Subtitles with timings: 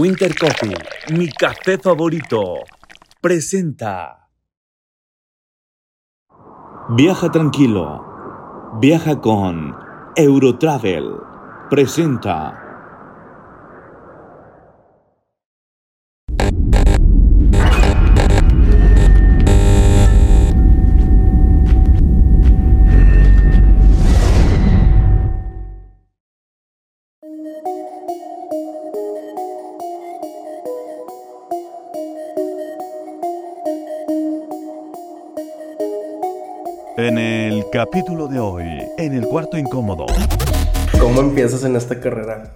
[0.00, 0.74] Winter Coffee,
[1.10, 2.64] mi café favorito,
[3.20, 4.30] presenta.
[6.96, 8.78] Viaja tranquilo.
[8.80, 9.76] Viaja con
[10.14, 11.18] Eurotravel.
[11.68, 12.69] Presenta.
[37.84, 38.64] Capítulo de hoy,
[38.98, 40.04] en el cuarto incómodo.
[41.00, 42.54] ¿Cómo empiezas en esta carrera?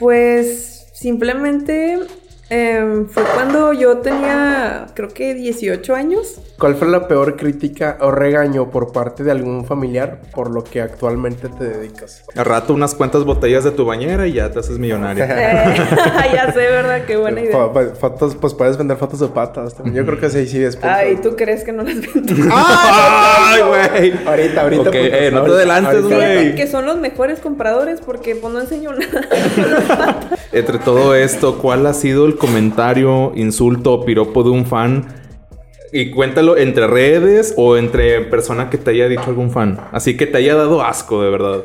[0.00, 2.00] Pues simplemente
[2.50, 6.40] em, fue cuando yo tenía, creo que 18 años.
[6.58, 10.80] ¿Cuál fue la peor crítica o regaño por parte de algún familiar por lo que
[10.80, 12.24] actualmente te dedicas?
[12.34, 15.22] Al rato unas cuantas botellas de tu bañera y ya te haces millonario.
[15.24, 15.28] Eh,
[16.32, 17.04] ya sé, ¿verdad?
[17.06, 17.54] Qué buena idea.
[17.54, 19.74] Fo- fo- Fotos, pues puedes vender fotos de patas.
[19.74, 19.96] también.
[19.96, 20.90] Yo creo que sí, sí, después.
[20.90, 22.34] Ay, ¿tú crees que no las vendo?
[22.54, 24.26] ¡Ay, güey!
[24.26, 24.80] Ahorita, ahorita.
[24.82, 26.54] Ok, puto, eh, no te adelantes, güey.
[26.54, 30.20] Que son los mejores compradores porque pues no enseño nada.
[30.52, 35.04] Entre todo esto, ¿cuál ha sido el comentario, insulto o piropo de un fan?
[35.98, 39.80] Y cuéntalo entre redes o entre persona que te haya dicho algún fan.
[39.92, 41.64] Así que te haya dado asco, de verdad.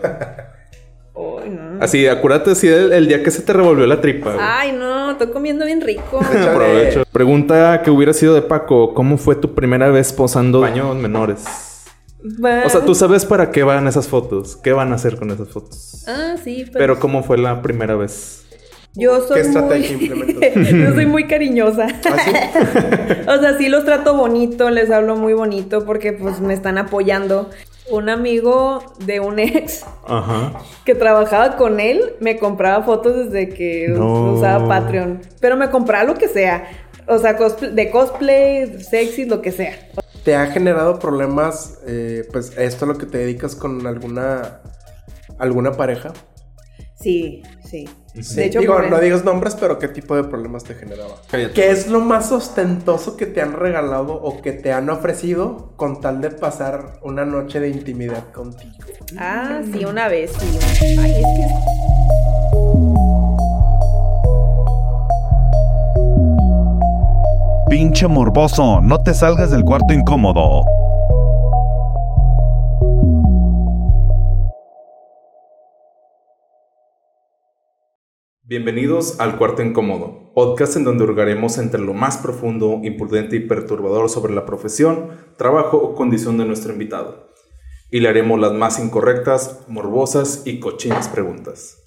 [1.14, 1.84] Ay, no.
[1.84, 4.32] Así, acuérdate si el, el día que se te revolvió la tripa.
[4.34, 4.46] güey.
[4.48, 6.22] Ay, no, estoy comiendo bien rico.
[6.50, 7.04] Aprovecho.
[7.12, 8.94] Pregunta que hubiera sido de Paco.
[8.94, 11.44] ¿Cómo fue tu primera vez posando baños menores?
[12.66, 14.56] O sea, tú sabes para qué van esas fotos.
[14.56, 16.06] ¿Qué van a hacer con esas fotos?
[16.08, 18.41] Ah, sí, pero, Pero ¿cómo fue la primera vez?
[18.96, 20.06] Yo soy ¿Qué estrategia muy...
[20.08, 20.70] implementas?
[20.72, 21.88] yo soy muy cariñosa.
[22.06, 26.78] ¿Ah, o sea, sí los trato bonito, les hablo muy bonito porque pues me están
[26.78, 27.50] apoyando.
[27.90, 30.54] Un amigo de un ex Ajá.
[30.86, 34.34] que trabajaba con él me compraba fotos desde que No.
[34.36, 35.20] usaba Patreon.
[35.42, 36.64] Pero me compraba lo que sea.
[37.08, 39.74] O sea, cosplay- de cosplay, sexy, lo que sea.
[40.24, 44.62] ¿Te ha generado problemas, eh, pues, esto a lo que te dedicas con alguna,
[45.40, 46.14] alguna pareja?
[47.02, 47.88] Sí, sí.
[48.20, 48.36] Sí.
[48.36, 51.16] De hecho, Digo, no digas nombres, pero ¿qué tipo de problemas te generaba?
[51.30, 51.54] Cállate.
[51.54, 56.02] ¿Qué es lo más ostentoso que te han regalado o que te han ofrecido con
[56.02, 58.74] tal de pasar una noche de intimidad contigo?
[59.18, 60.60] Ah, sí, una vez, sí.
[61.00, 61.72] Ay, es que...
[67.70, 70.66] Pinche morboso, no te salgas del cuarto incómodo.
[78.52, 84.10] Bienvenidos al Cuarto Incómodo, podcast en donde hurgaremos entre lo más profundo, imprudente y perturbador
[84.10, 85.08] sobre la profesión,
[85.38, 87.30] trabajo o condición de nuestro invitado.
[87.92, 91.78] Y le haremos las más incorrectas, morbosas y cochinas preguntas.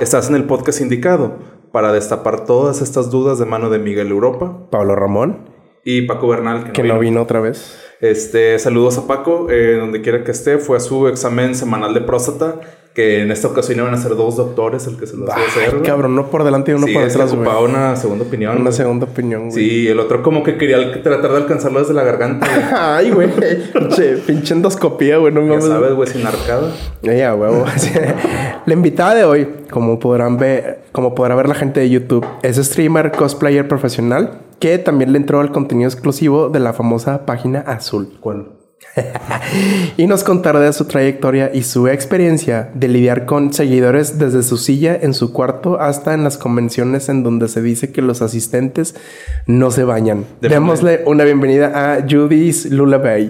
[0.00, 1.36] Estás en el podcast indicado
[1.70, 5.50] para destapar todas estas dudas de mano de Miguel Europa Pablo Ramón,
[5.84, 7.78] y Paco Bernal, que no vino otra vez.
[8.00, 10.58] Este, saludos a Paco, eh, donde quiera que esté.
[10.58, 12.60] Fue a su examen semanal de próstata,
[12.96, 15.46] que en esta ocasión iban a ser dos doctores el que se los iba a
[15.46, 15.64] hacer.
[15.64, 15.82] Ay, güey.
[15.82, 17.42] cabrón, uno por delante y uno sí, por detrás, güey.
[17.46, 18.52] ocupaba una segunda opinión.
[18.52, 18.72] Una güey.
[18.72, 19.52] segunda opinión, güey.
[19.52, 22.46] Sí, el otro como que quería tratar de alcanzarlo desde la garganta.
[22.46, 22.62] güey.
[22.72, 23.28] Ay, güey.
[23.70, 25.30] Pinche, pinche endoscopía, güey.
[25.30, 25.66] No ya mames.
[25.66, 26.72] sabes, güey, sin arcada.
[27.02, 27.66] Ya, huevo.
[28.64, 32.56] la invitada de hoy, como podrán ver, como podrá ver la gente de YouTube, es
[32.56, 38.16] streamer, cosplayer profesional, que también le entró al contenido exclusivo de la famosa página azul.
[38.20, 38.55] ¿Cuál?
[39.96, 44.56] Y nos contará de su trayectoria y su experiencia de lidiar con seguidores desde su
[44.58, 48.94] silla en su cuarto hasta en las convenciones en donde se dice que los asistentes
[49.46, 50.24] no se bañan.
[50.40, 53.28] Déjame- Démosle una bienvenida a Judy's Lullaby.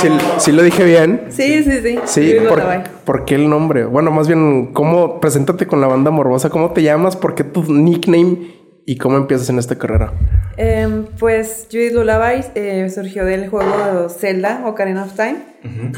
[0.00, 0.08] Si
[0.38, 1.24] sí lo dije bien.
[1.28, 1.98] Sí, sí, sí.
[2.06, 2.62] Sí, ¿por,
[3.04, 3.84] por qué el nombre?
[3.84, 6.48] Bueno, más bien, ¿cómo preséntate con la banda morbosa?
[6.48, 7.16] ¿Cómo te llamas?
[7.16, 8.54] ¿Por qué tu nickname?
[8.86, 10.12] ¿Y cómo empiezas en esta carrera?
[10.62, 15.36] Em, pues Judith Lullaby eh, surgió del juego Zelda Ocarina of Time.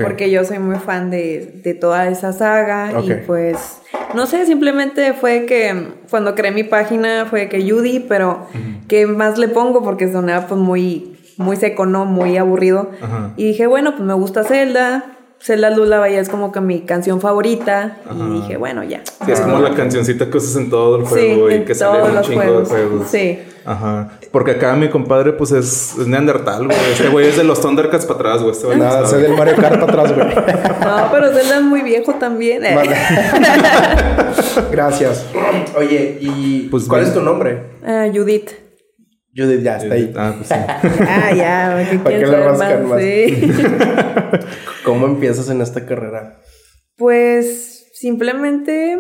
[0.01, 2.93] Porque yo soy muy fan de, de toda esa saga.
[3.03, 3.81] Y pues,
[4.15, 8.47] no sé, simplemente fue que cuando creé mi página fue que Judy, pero
[8.87, 9.83] ¿qué más le pongo?
[9.83, 12.05] Porque sonaba pues muy, muy seco, ¿no?
[12.05, 12.93] Muy aburrido.
[13.37, 15.17] Y dije, bueno, pues me gusta Zelda.
[15.43, 17.97] Zelda Lullaby es como que mi canción favorita.
[18.09, 18.15] Ajá.
[18.29, 19.03] Y dije, bueno, ya.
[19.25, 22.03] Sí, es como la cancioncita que usas en todo el Sí, juego y que sale
[22.03, 22.69] un chingo juegos.
[22.69, 23.07] de juegos.
[23.09, 23.39] Sí.
[23.65, 24.19] Ajá.
[24.31, 26.77] Porque acá mi compadre, pues es, es Neandertal, güey.
[26.93, 28.53] Este güey es de los Thundercats para atrás, güey.
[28.53, 29.23] Este güey Nada, no sé sabe.
[29.25, 30.27] del Mario Kart para atrás, güey.
[30.83, 32.65] No, pero Zelda es muy viejo también.
[32.65, 32.75] eh.
[32.77, 32.97] Vale.
[34.71, 35.25] Gracias.
[35.77, 37.09] Oye, ¿y Pues cuál bien.
[37.13, 37.63] es tu nombre?
[37.87, 38.51] Ah, Judith.
[39.35, 40.13] Judith, ya está ahí.
[40.17, 40.55] Ah, pues sí.
[41.09, 43.01] Ah, ya, ¿qué ¿Para qué le rascan más?
[43.01, 43.53] Sí.
[44.85, 46.41] ¿Cómo empiezas en esta carrera?
[46.97, 48.99] Pues simplemente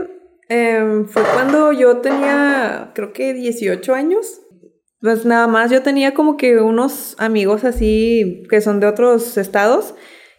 [0.54, 4.42] Em, fue cuando yo tenía, creo que 18 años.
[5.00, 9.94] Pues nada más, yo tenía como que unos amigos así que son de otros estados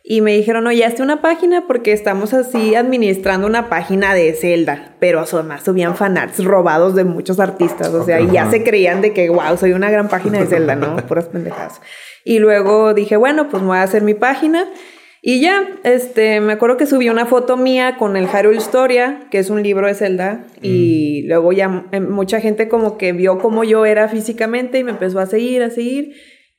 [0.05, 4.95] y me dijeron, oye, hazte una página porque estamos así administrando una página de Zelda.
[4.99, 7.93] Pero además subían fanarts robados de muchos artistas.
[7.93, 10.75] O sea, y ya se creían de que, wow, soy una gran página de Zelda,
[10.75, 10.97] ¿no?
[11.07, 11.79] Puras pendejadas.
[12.25, 14.69] Y luego dije, bueno, pues voy a hacer mi página.
[15.21, 19.39] Y ya, este, me acuerdo que subí una foto mía con el Hyrule Historia, que
[19.39, 23.63] es un libro de Zelda, y luego ya eh, mucha gente como que vio cómo
[23.63, 26.13] yo era físicamente y me empezó a seguir, a seguir,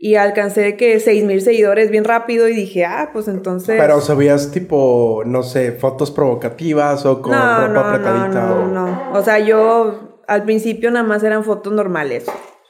[0.06, 3.76] y alcancé que seis mil seguidores bien rápido y dije, ah, pues entonces...
[3.80, 8.46] Pero subías tipo, no sé, fotos provocativas o con no, ropa no, apretadita.
[8.48, 9.12] no, o- no, no.
[9.18, 12.26] O sea, yo al principio nada más eran fotos normales.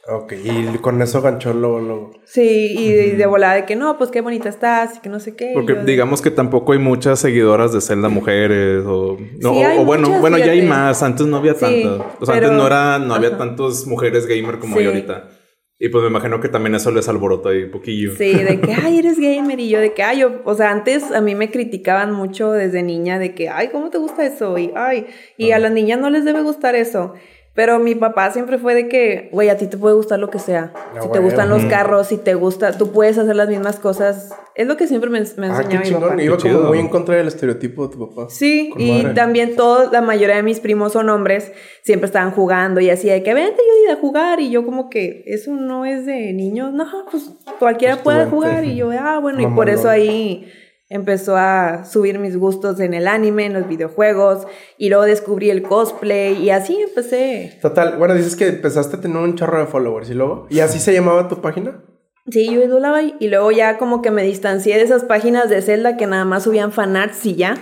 [0.07, 2.11] Ok, y con eso ganchó luego, luego.
[2.23, 5.19] Sí, y de, de volada de que no, pues qué bonita estás y que no
[5.19, 5.51] sé qué.
[5.53, 9.17] Porque yo digamos que tampoco hay muchas seguidoras de Zelda mujeres o...
[9.41, 11.03] no, Sí, o- hay o bueno, muchas, bueno, ya hay más.
[11.03, 12.07] Antes no había Sí, tantas.
[12.21, 14.87] O sea, pero- antes no, era, no había tantas mujeres gamer como hay Sí.
[14.87, 15.29] ahorita.
[15.77, 18.15] Y pues me imagino que también eso les alborota ahí un poquillo.
[18.15, 19.59] Sí, de que, ay, eres gamer.
[19.59, 22.81] Y yo de que, ay, yo, o sea, antes a mí me criticaban mucho desde
[22.81, 24.57] niña de que, ay, ¿cómo te gusta eso?
[24.57, 25.07] Y, ay,
[25.37, 27.13] y a las niñas no les debe gustar eso.
[27.55, 30.39] Pero mi papá siempre fue de que, güey, a ti te puede gustar lo que
[30.39, 30.73] sea.
[30.75, 34.33] Ah, si te gustan los carros, si te gusta, tú puedes hacer las mismas cosas.
[34.55, 36.01] Es lo que siempre me, me Ah, enseñaba mi chingón.
[36.09, 36.21] papá.
[36.21, 38.29] Iba Qué como muy en contra del estereotipo de tu papá.
[38.29, 39.13] Sí, Con y madre.
[39.13, 43.23] también todos, la mayoría de mis primos son hombres, siempre estaban jugando y así de
[43.23, 46.85] que vente yo a jugar y yo como que eso no es de niños, no,
[47.09, 50.45] pues cualquiera Pues puede jugar y yo, ah, bueno, y por eso ahí
[50.89, 54.47] empezó a subir mis gustos en el anime, en los videojuegos
[54.77, 57.57] y luego descubrí el cosplay y así empecé.
[57.61, 60.47] Total, bueno, dices que empezaste a tener un chorro de followers y luego.
[60.49, 61.83] ¿Y así se llamaba tu página?
[62.31, 65.61] Sí, yo idolaba y y luego ya como que me distancié de esas páginas de
[65.61, 67.55] Zelda que nada más subían fanarts y ya.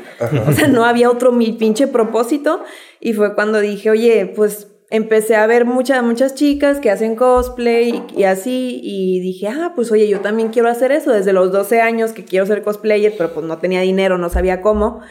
[0.48, 2.64] O sea, no había otro mi pinche propósito.
[3.02, 8.04] Y fue cuando dije, oye, pues empecé a ver muchas, muchas chicas que hacen cosplay
[8.16, 8.80] y, así.
[8.84, 11.12] Y dije, ah, pues oye, yo también quiero hacer eso.
[11.12, 14.62] Desde los 12 años que quiero ser cosplayer, pero pues no tenía dinero, no sabía
[14.62, 15.02] cómo.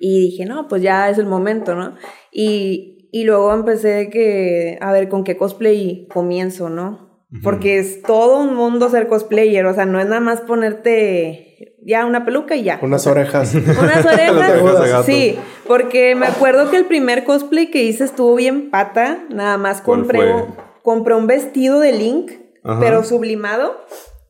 [0.00, 1.94] Y dije, no, pues ya es el momento, ¿no?
[2.32, 7.07] Y, y luego empecé que, a ver, con qué cosplay comienzo, ¿no?
[7.42, 12.06] Porque es todo un mundo ser cosplayer, o sea, no es nada más ponerte ya
[12.06, 12.78] una peluca y ya.
[12.80, 13.54] Unas orejas.
[13.54, 19.18] Unas orejas sí, porque me acuerdo que el primer cosplay que hice estuvo bien pata.
[19.28, 22.32] Nada más ¿Cuál compré, un- compré un vestido de Link,
[22.64, 22.80] Ajá.
[22.80, 23.76] pero sublimado,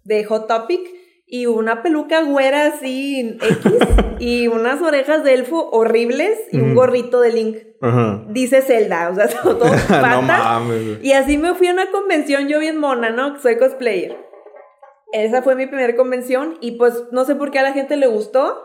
[0.05, 0.81] de Hot Topic.
[1.31, 3.73] Y una peluca güera así, X,
[4.19, 7.57] y unas orejas de elfo horribles, y un gorrito de Link.
[8.29, 10.17] Dice Zelda, o sea, todo pata.
[10.17, 10.87] no mames.
[10.87, 11.07] güey.
[11.07, 13.39] Y así me fui a una convención yo bien mona, ¿no?
[13.39, 14.17] Soy cosplayer.
[15.13, 18.07] Esa fue mi primera convención y pues no sé por qué a la gente le
[18.07, 18.65] gustó.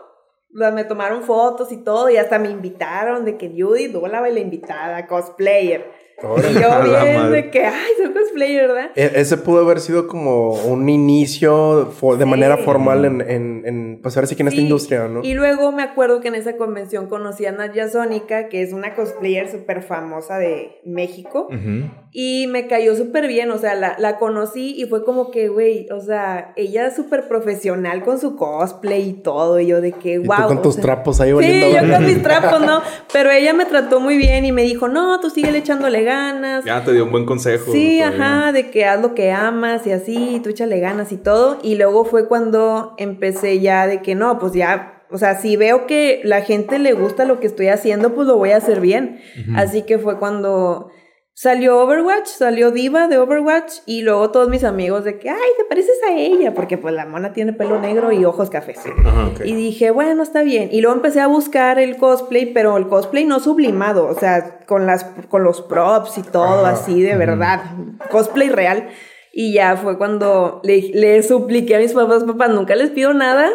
[0.50, 5.06] Me tomaron fotos y todo y hasta me invitaron de que Judy y la invitada,
[5.06, 5.90] cosplayer.
[6.22, 8.90] Y yo bien de que, ay, soy cosplayer, ¿verdad?
[8.94, 12.24] E- Ese pudo haber sido como un inicio de Sí.
[12.24, 14.62] manera formal en, en, en, pues ahora sí que en esta Sí.
[14.64, 15.22] industria, ¿no?
[15.22, 18.94] Y luego me acuerdo que en esa convención conocí a Nadia Sónica, que es una
[18.94, 21.48] cosplayer súper famosa de México.
[21.50, 21.90] Ujú.
[22.16, 25.88] Y me cayó súper bien, o sea, la, la conocí y fue como que, güey,
[25.90, 30.12] o sea, ella es súper profesional con su cosplay y todo, y yo de que,
[30.14, 30.36] Y wow.
[30.42, 32.80] tú con tus trapos ahí Sí, yo con mis trapos, ¿no?
[33.12, 36.64] Pero ella me trató muy bien y me dijo, no, tú síguele echándole ganas.
[36.64, 37.72] Ya te dio un buen consejo.
[37.72, 41.58] Sí, ajá, de que haz lo que amas y así, tú échale ganas y todo.
[41.62, 45.86] Y luego fue cuando empecé ya de que no, pues ya, o sea, si veo
[45.86, 49.20] que la gente le gusta lo que estoy haciendo, pues lo voy a hacer bien.
[49.56, 50.90] Así que fue cuando
[51.34, 55.64] salió Overwatch, salió Diva de Overwatch y luego todos mis amigos de que, ay, te
[55.64, 58.78] pareces a ella, porque pues la mona tiene pelo negro y ojos cafés.
[59.04, 59.30] Ajá.
[59.44, 60.68] Y dije, bueno, está bien.
[60.72, 64.86] Y luego empecé a buscar el cosplay, pero el cosplay no sublimado, o sea, con,
[64.86, 66.70] las, con los props y todo Ajá.
[66.70, 67.62] así, de verdad.
[68.10, 68.88] Cosplay real.
[69.32, 73.50] Y ya fue cuando le, le supliqué a mis papás, papás, nunca les pido nada,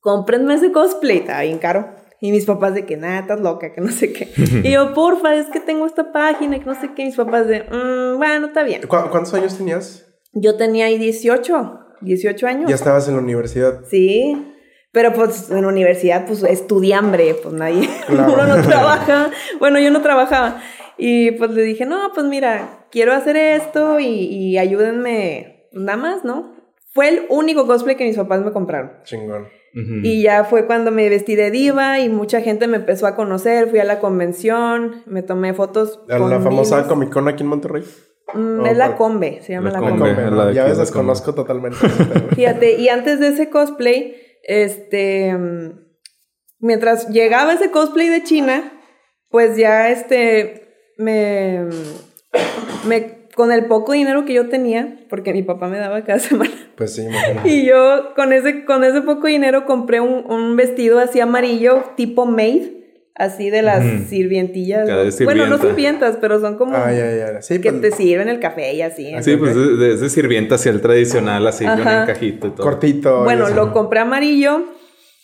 [0.00, 1.97] cómprenme ese cosplay, está bien caro.
[2.20, 4.28] Y mis papás de que nada, estás loca, que no sé qué.
[4.64, 7.04] y yo, porfa, es que tengo esta página, que no sé qué.
[7.04, 8.82] Mis papás de, "Mm, bueno, está bien.
[8.82, 10.04] ¿Cu- ¿Cuántos años tenías?
[10.32, 12.68] Yo tenía ahí 18, 18 años.
[12.68, 13.80] Ya estabas en la universidad.
[13.88, 14.36] Sí,
[14.92, 18.34] pero pues en la universidad pues estudiambre, pues nadie, Claro.
[18.34, 20.60] uno no trabaja, bueno yo no trabajaba
[20.96, 26.24] y pues le dije, no, pues mira, quiero hacer esto y, y ayúdenme, nada más,
[26.24, 26.56] ¿no?
[26.92, 28.92] Fue el único cosplay que mis papás me compraron.
[29.04, 29.46] Chingón.
[30.02, 33.68] Y ya fue cuando me vestí de diva y mucha gente me empezó a conocer,
[33.68, 36.00] fui a la convención, me tomé fotos.
[36.08, 36.88] La, con la famosa divas.
[36.88, 37.84] Comic Con aquí en Monterrey.
[38.34, 38.96] Mm, Oh, es la.
[38.96, 39.98] Combe, se llama La la, Combe.
[39.98, 40.14] Combe.
[40.14, 40.46] Combe, la ¿no?
[40.46, 41.78] de Ya ves, desconozco totalmente.
[42.34, 45.80] Fíjate, y antes de ese cosplay, este, mm,
[46.60, 48.72] mientras llegaba ese cosplay de China,
[49.30, 51.66] pues ya este, me,
[52.86, 56.50] me, con el poco dinero que yo tenía, porque mi papá me daba cada semana,
[56.76, 57.48] Pues sí, imagínate.
[57.48, 62.26] y yo con ese, con ese poco dinero compré un, un vestido así amarillo, tipo
[62.26, 62.62] maid,
[63.14, 64.08] así de las Ujú.
[64.08, 64.86] sirvientillas.
[64.88, 65.68] De Bueno, no sirvienta.
[65.68, 67.40] sirvientas, pero son como Ah, ya, ya.
[67.42, 69.06] Sí, que pues, te sirven el café y así.
[69.22, 72.02] Sí, pues es de, de sirvienta hacia el tradicional, así con Ajá.
[72.02, 72.64] encajito y todo.
[72.64, 73.22] cortito.
[73.22, 73.54] Bueno, así.
[73.54, 74.64] lo compré amarillo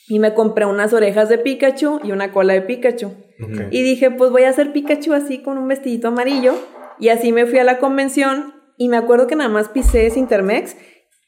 [0.08, 3.08] y me compré unas orejas de Pikachu y una cola de Pikachu.
[3.40, 3.62] Ujú.
[3.70, 6.54] Y dije, pues voy a hacer Pikachu así con un vestidito amarillo.
[6.98, 10.76] Y así me fui a la convención y me acuerdo que nada más pisé Intermex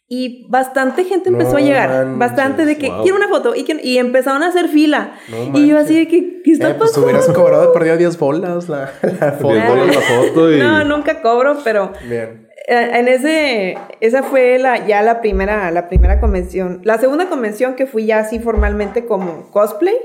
[0.08, 1.88] y bastante gente empezó No a llegar.
[1.90, 3.02] manches, bastante de que wow.
[3.02, 5.14] quiero una foto y, que- y empezaron a hacer fila.
[5.28, 7.06] No y yo así de que, ¿qué está Eh, pues pasando?
[7.08, 9.52] hubieras cobrado perdido 10 bolas la, la foto.
[9.54, 10.58] Diez bolas la foto y...
[10.60, 12.46] No, nunca cobro, pero Bien.
[12.68, 16.80] Eh, En ese, esa fue la, ya la primera, la primera convención.
[16.84, 19.96] La segunda convención que fui ya así formalmente como cosplay,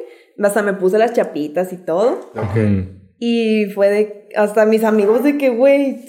[0.44, 2.32] hasta me puse las chapitas y todo.
[2.36, 3.01] Ujú.
[3.24, 6.04] Y fue de, hasta mis amigos de que, güey,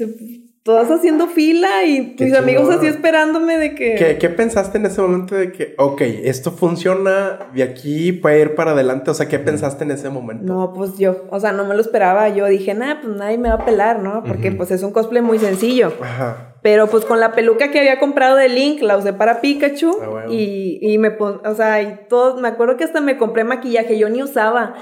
[0.62, 3.96] todas haciendo fila y Qué mis amigos así esperándome de que...
[3.96, 8.54] ¿Qué, qué pensaste en ese momento de que, ok, esto funciona, de aquí puede ir
[8.54, 9.10] para adelante?
[9.10, 10.50] O sea, ¿qué pensaste en ese momento?
[10.50, 12.30] No, pues yo, o sea, no me lo esperaba.
[12.30, 14.24] Yo dije, nah, pues nadie me va a pelar, ¿no?
[14.24, 15.92] Porque pues es un cosplay muy sencillo.
[16.00, 16.54] Ajá.
[16.62, 19.98] Pero pues con la peluca que había comprado de Link, la usé para Pikachu.
[20.00, 20.32] Ah, bueno.
[20.32, 23.98] y, y me pon, o sea, y todo, me acuerdo que hasta me compré maquillaje,
[23.98, 24.74] yo ni usaba.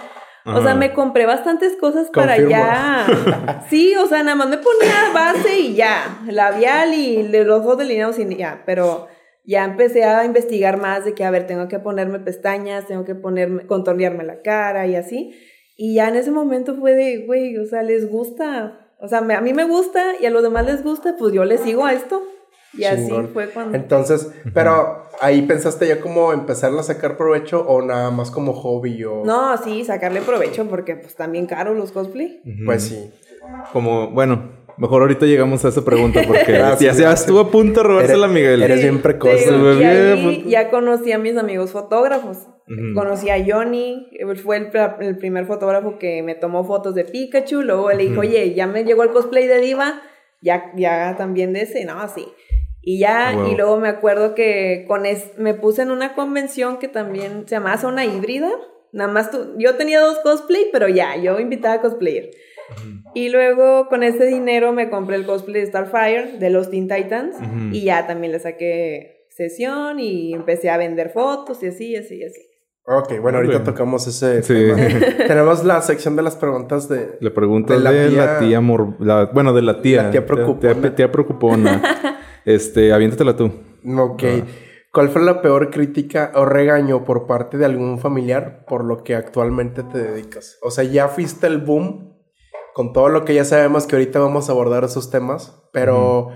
[0.46, 2.14] O sea, me compré bastantes cosas Confirmo.
[2.14, 3.64] para ya.
[3.70, 6.20] Sí, o sea, nada más me ponía base y ya.
[6.28, 8.62] Labial y los ojos delineados y ya.
[8.66, 9.08] Pero
[9.44, 13.14] ya empecé a investigar más de que, a ver, tengo que ponerme pestañas, tengo que
[13.14, 15.32] ponerme, contornearme la cara y así.
[15.76, 18.86] Y ya en ese momento fue de, güey, o sea, les gusta.
[18.98, 21.44] O sea, me- a mí me gusta y a los demás les gusta, pues yo
[21.44, 22.22] les sigo a esto.
[22.72, 23.28] Y así Chingón.
[23.32, 23.76] fue cuando...
[23.76, 29.04] Entonces, pero ahí pensaste ya como empezarle a sacar provecho o nada más como hobby
[29.04, 29.24] o...
[29.24, 32.40] No, sí, sacarle provecho porque pues también caros los cosplay.
[32.44, 32.64] Ujú.
[32.66, 33.10] Pues sí.
[33.72, 37.20] Como, bueno, mejor ahorita llegamos a esa pregunta porque Gracias, ya, ya gracias.
[37.22, 38.62] estuvo a punto de robársela a Miguel.
[38.62, 39.32] eres bien precoz.
[39.44, 40.44] Y ahí pues.
[40.46, 42.38] ya conocí a mis amigos fotógrafos.
[42.68, 42.94] Ujú.
[42.94, 44.06] Conocí a Johnny,
[44.44, 47.62] fue el, el primer fotógrafo que me tomó fotos de Pikachu.
[47.62, 48.20] Luego le dijo, Ujú.
[48.20, 50.00] oye, ya me llegó el cosplay de Diva,
[50.40, 52.26] ya, ya también de ese, no, sí.
[52.82, 53.52] Y ya, wow.
[53.52, 57.56] y luego me acuerdo que con es, me puse en una convención que también se
[57.56, 58.50] llamaba Zona Híbrida.
[58.92, 62.30] Nada más tú, yo tenía dos cosplay, pero ya, yo invitaba a cosplayer.
[63.14, 67.36] Y luego con ese dinero me compré el cosplay de Starfire de los Teen Titans
[67.36, 67.70] Ujú.
[67.72, 72.16] y ya también le saqué sesión y empecé a vender fotos y así, y así,
[72.18, 72.40] y así.
[72.86, 74.54] Ok, bueno, ahorita tocamos ese Sí.
[74.54, 74.76] tema.
[75.26, 77.18] Tenemos la sección de las preguntas de...
[77.20, 80.04] Le pregunto De de la la tía- tía, mor- la- bueno, de la tía.
[80.04, 80.74] La tía preocupona.
[80.80, 81.82] Tía, tía preocupona.
[82.44, 83.52] este, aviéntatela tú.
[83.96, 84.22] Ok.
[84.24, 84.44] Ah.
[84.92, 89.14] ¿Cuál fue la peor crítica o regaño por parte de algún familiar por lo que
[89.14, 90.58] actualmente te dedicas?
[90.62, 92.16] O sea, ya fuiste el boom
[92.74, 96.30] con todo lo que ya sabemos que ahorita vamos a abordar esos temas, pero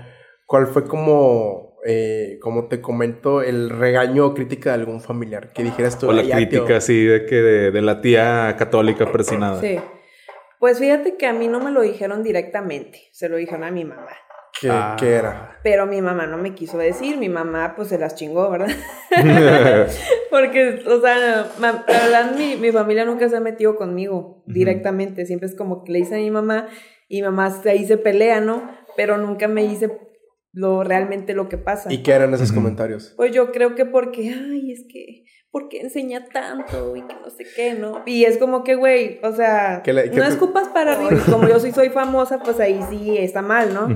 [0.45, 5.51] ¿cuál fue como, eh, como te comento, el regaño o crítica de algún familiar?
[5.51, 6.77] Que dijeras tú, O la "Ay, ya, crítica tío".
[6.77, 9.59] así de que de, de la tía católica persinada.
[9.59, 9.77] Sí.
[10.59, 13.83] Pues fíjate que a mí no me lo dijeron directamente, se lo dijeron a mi
[13.83, 14.07] mamá.
[14.59, 14.95] ¿Qué, Ah.
[14.99, 15.59] qué era?
[15.63, 18.69] Pero mi mamá no me quiso decir, mi mamá pues se las chingó, ¿verdad?
[20.29, 25.47] Porque, o sea, la verdad mi, mi familia nunca se ha metido conmigo directamente, siempre
[25.47, 26.67] es como que le dice a mi mamá
[27.07, 28.69] y mamá ahí se pelea, ¿no?
[28.95, 29.89] Pero nunca me dice
[30.53, 31.91] lo realmente lo que pasa.
[31.91, 33.13] ¿Y qué eran esos comentarios?
[33.17, 36.97] Pues yo creo que porque, ay, es que, ¿por qué enseña tanto?
[36.97, 38.01] Y que no sé qué, ¿no?
[38.05, 41.11] Y es como que, güey, o sea, ¿Qué le- qué no escupas para arriba.
[41.31, 43.87] Como yo soy, soy famosa, pues ahí sí está mal, ¿no?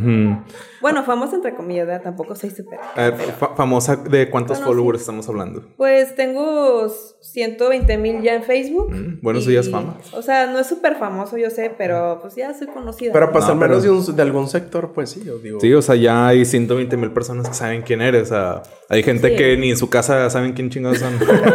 [0.79, 2.01] Bueno, famosa entre comillas, ¿verdad?
[2.03, 2.79] Tampoco soy súper.
[2.95, 5.01] A ver, fa- famosa, ¿de cuántos Bueno, followers sí.
[5.01, 5.65] estamos hablando?
[5.75, 8.89] Pues tengo 120 mil ya en Facebook.
[8.91, 9.97] Mm, Bueno, eso y- ya es fama.
[10.13, 13.11] O sea, no es súper famoso, yo sé, pero pues ya soy conocida.
[13.11, 15.59] Pero pues No, al menos pero- de, un- de algún sector, pues sí, yo digo.
[15.59, 18.23] Sí, o sea, ya hay 120 mil personas que saben quién eres.
[18.23, 19.35] O sea, hay gente Sí.
[19.35, 21.19] que ni en su casa saben quién chingados son.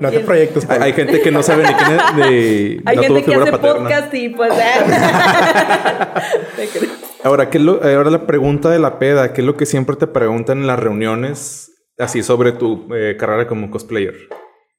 [0.00, 0.26] No te ¿Quién?
[0.26, 0.70] proyectes.
[0.70, 2.16] hay, hay gente que no sabe ni quién es.
[2.16, 3.82] De, Hay no gente que hace paterna.
[3.88, 4.52] podcast y pues...
[6.72, 6.90] creo.
[7.24, 9.96] Ahora, ¿qué es lo- ahora la pregunta de la peda, ¿qué es lo que siempre
[9.96, 14.14] te preguntan en las reuniones así sobre tu eh, carrera como cosplayer?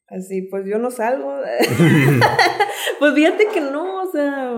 [0.08, 1.34] Así, pues yo no salgo.
[3.00, 4.54] pues fíjate que no, o sea...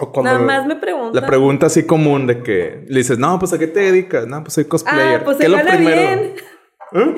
[0.00, 1.20] O Nada más me preguntan.
[1.20, 4.26] La pregunta así común de que le dices, no, pues ¿a qué te dedicas?
[4.28, 5.20] No, pues soy cosplayer.
[5.20, 5.96] Ah, pues ¿Qué se es lo gana primero?
[5.96, 6.32] bien.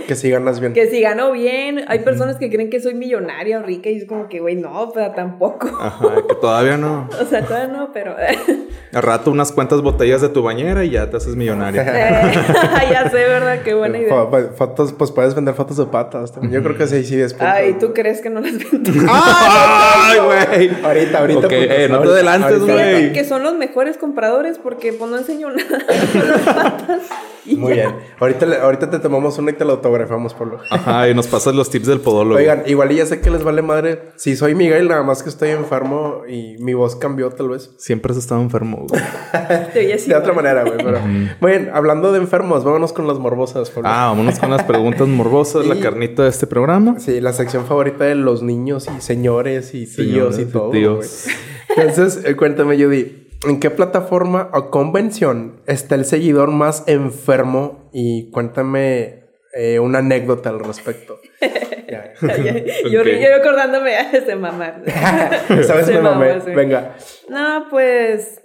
[0.07, 0.73] Que si ganas bien.
[0.73, 4.05] Que si gano bien, hay personas que creen que soy millonaria o rica y es
[4.07, 5.69] como que, güey, no, pero tampoco.
[5.81, 7.09] Ajá, que todavía no.
[7.21, 8.17] O sea, todavía no, pero...
[8.93, 11.83] Al rato unas cuantas botellas de tu bañera y ya te haces millonaria.
[12.81, 13.61] Eh, ya sé, ¿verdad?
[13.62, 14.11] Qué buena idea.
[14.12, 16.55] Fo- fo- Fotos, pues puedes vender fotos de patas también.
[16.55, 17.49] Yo creo que sí, sí, después.
[17.49, 18.91] Ay, ¿tú crees que no las vendo?
[19.09, 20.71] ¡Ay, güey!
[20.85, 21.39] Ahorita, ahorita.
[21.39, 23.12] Ok, putos, eh, no te adelantes, güey.
[23.12, 27.03] Que son los mejores compradores porque pues no enseño nada con las patas.
[27.47, 27.89] Muy ya.
[27.89, 27.97] bien.
[28.19, 30.59] Ahorita, le- ahorita te tomamos una te la autografamos, Pablo.
[30.71, 32.37] Ajá, y nos pasas los tips del podólogo.
[32.37, 34.05] Oigan, igual y ya sé que les vale madre.
[34.17, 37.71] Si soy Miguel, nada más que estoy enfermo y mi voz cambió tal vez.
[37.76, 39.02] Siempre has estado enfermo, güey.
[39.75, 40.79] De otra manera, güey.
[40.79, 40.99] Pero...
[41.43, 43.90] Bien, hablando de enfermos, vámonos con las morbosas, Pablo.
[43.93, 46.99] Ah, vámonos con las preguntas morbosas, la carnita de este programa.
[46.99, 50.71] Sí, la sección favorita de los niños y señores y tíos Señores y y todo.
[50.71, 51.26] tíos.
[51.76, 51.87] güey.
[51.87, 57.90] Entonces, eh, cuéntame, Judy, ¿en qué plataforma o convención está el seguidor más enfermo?
[57.93, 59.20] Y cuéntame
[59.52, 61.19] eh, una anécdota al respecto.
[61.90, 62.12] Ya.
[62.88, 63.00] yo,
[63.35, 64.80] acordándome de ese mamar.
[65.66, 65.87] ¿Sabes?
[65.87, 66.40] Se Me mamó, mamé.
[66.40, 66.52] sí.
[66.52, 66.95] Venga.
[67.28, 68.40] No, pues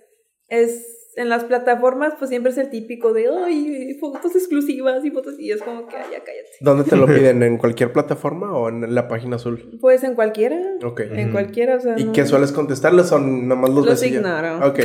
[0.47, 5.35] es en las plataformas pues siempre es el típico de ay, fotos exclusivas y fotos
[5.38, 6.50] y es como que ay, ya cállate.
[6.59, 7.43] ¿Dónde te lo piden?
[7.43, 9.77] ¿En cualquier plataforma o en la página azul?
[9.79, 10.57] Pues en cualquiera.
[10.83, 11.01] Ok.
[11.01, 11.93] En cualquiera, o sea.
[12.00, 14.65] ¿Y no- qué sueles contestarles o nomás los, Los ignoro.
[14.67, 14.79] Ok.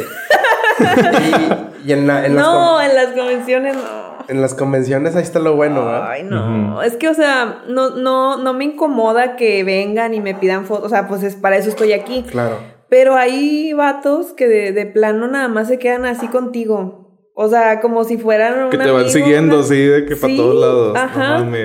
[1.84, 4.09] y, y en, la- en las No, en las convenciones no.
[4.30, 6.10] En las convenciones ahí está lo bueno, ¿verdad?
[6.10, 6.80] Ay, no.
[6.82, 10.87] Es que, o sea, no, no, no me incomoda que vengan y me pidan fotos.
[10.87, 12.25] O sea, pues es para eso estoy aquí.
[12.30, 12.56] Claro.
[12.88, 17.30] Pero hay vatos que de, de plano nada más se quedan así contigo.
[17.34, 20.32] O sea, como si fueran un Que te van siguiendo una- así de que para
[20.32, 20.96] Sí, todos lados.
[20.96, 21.38] Ajá.
[21.44, 21.56] No.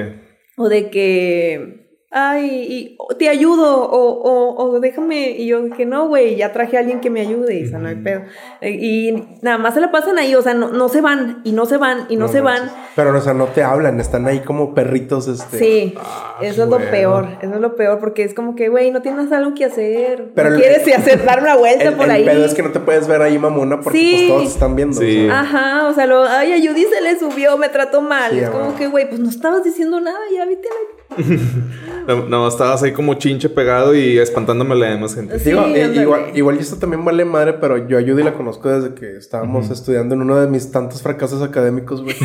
[0.58, 1.85] O de que,
[2.18, 6.78] ay, y- te ayudo, o, o, o déjame, y yo que no, güey, ya traje
[6.78, 8.22] a alguien que me ayude, y o sea, no hay pedo.
[8.62, 11.52] Eh, Y nada más se la pasan ahí, o sea, no, no se van, y
[11.52, 12.72] no se van, y no, se van.
[12.96, 15.60] Pero, o sea, no te hablan, están ahí como perritos, este.
[15.60, 16.90] Sí, Ah, eso es lo bueno.
[16.92, 20.32] peor, eso es lo peor, porque es como que, güey, no tienes algo que hacer,
[20.34, 22.24] Pero no el- quieres hacer, dar una vuelta El, por el ahí.
[22.26, 24.12] pedo es que no te puedes ver ahí, mamona, porque Sí.
[24.16, 25.00] pues todos te están viendo.
[25.02, 25.28] Sí.
[25.30, 28.32] Ajá, o sea, lo, ay, a Judy se le subió, me trató mal.
[28.32, 31.05] Sí, es como que, güey, pues no estabas diciendo nada, ya viste la...
[32.08, 35.40] No, no, estabas ahí como chinche pegado y espantándome a la demás gente.
[35.40, 36.02] Sí, Digo, eh, ándale.
[36.04, 39.18] igual, igual y esto también vale madre, pero yo a Judy la conozco desde que
[39.18, 42.16] estábamos estudiando en uno de mis tantos fracasos académicos, güey.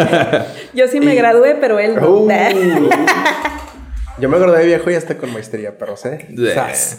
[0.74, 2.06] Yo sí me Y- gradué, pero él no.
[2.10, 2.28] Uh.
[4.20, 6.26] yo me gradué de viejo y hasta con maestría, pero sé.
[6.28, 6.98] Entonces,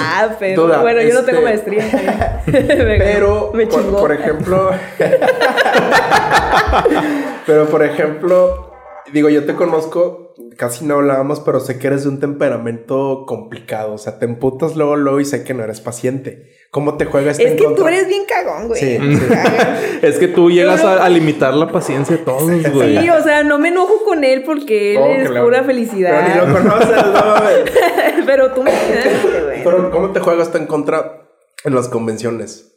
[0.00, 2.42] Ah, pero duda, bueno, yo no este, tengo maestría.
[2.48, 2.66] bien.
[2.66, 4.70] Me- Pero, me por ejemplo,
[7.46, 8.72] pero por ejemplo,
[9.12, 10.23] digo, yo te conozco,
[10.56, 13.94] casi no hablábamos, pero sé que eres de un temperamento complicado.
[13.94, 16.50] O sea, te emputas luego, luego y sé que no eres paciente.
[16.70, 18.80] ¿Cómo te juegas Es que tú eres bien cagón, güey.
[18.80, 18.98] Sí.
[20.02, 22.98] Es que tú llegas a, a limitar la paciencia de todos, güey.
[22.98, 25.72] Sí, o sea, no me enojo con él porque él ¿Cómo es le- pura Pero
[25.72, 26.46] ni felicidad.
[26.46, 27.34] lo conoces, no.
[28.26, 29.64] Pero tú me quedaste, güey.
[29.64, 31.22] Pero, ¿cómo te juegas tú en contra
[31.64, 32.70] en las convenciones?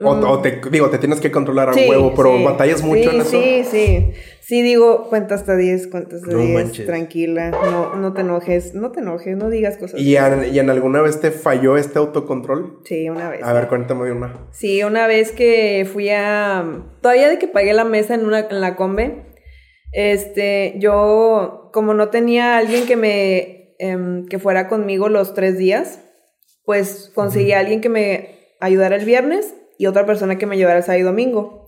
[0.00, 1.74] O, o te, digo, te tienes que controlar a Mm.
[1.74, 2.44] Sí, huevo, pero sí.
[2.44, 3.30] batallas mucho Sí, en eso.
[3.30, 4.12] Sí, sí.
[4.52, 6.84] Sí, digo, cuenta hasta 10, cuenta hasta No 10, manches.
[6.84, 7.52] tranquila.
[7.52, 9.98] No, no te enojes, no te enojes, no digas cosas.
[9.98, 12.80] ¿Y en, ¿Y en alguna vez te falló este autocontrol?
[12.84, 13.42] Sí, una vez.
[13.42, 14.46] A ver, cuéntame una.
[14.50, 16.84] Sí, una vez que fui a.
[17.00, 19.24] Todavía de que pagué la mesa en, una, en la combe,
[19.92, 23.74] este, yo, como no tenía alguien que me.
[23.78, 25.98] em, que fuera conmigo los tres días,
[26.66, 30.76] pues conseguí a alguien que me ayudara el viernes y otra persona que me llevara
[30.76, 31.61] el sábado y domingo.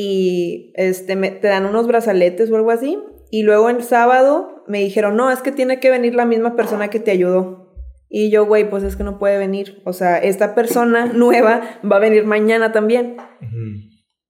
[0.00, 2.96] Y este, me, te dan unos brazaletes o algo así.
[3.32, 6.86] Y luego el sábado me dijeron, no, es que tiene que venir la misma persona
[6.88, 7.74] que te ayudó.
[8.08, 9.82] Y yo, güey, pues es que no puede venir.
[9.84, 13.16] O sea, esta persona nueva va a venir mañana también.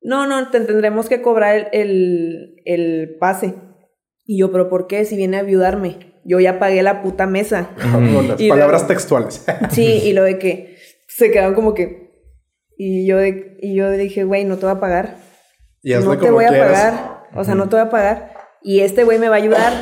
[0.01, 3.55] No, no, te tendremos que cobrar el, el, el pase.
[4.25, 5.05] Y yo, pero ¿por qué?
[5.05, 6.15] Si viene a ayudarme.
[6.25, 7.71] Yo ya pagué la puta mesa.
[7.93, 9.45] Con las Y palabras luego- textuales.
[9.71, 10.77] Sí, y lo de que
[11.09, 12.09] se quedaron como que...
[12.79, 15.28] Y yo, de- y yo dije, güey, no te voy a pagar.
[15.83, 16.73] Y no te como voy a quieras.
[16.73, 17.23] pagar.
[17.35, 18.33] O sea, no te voy a pagar.
[18.63, 19.73] Y este güey me va a ayudar.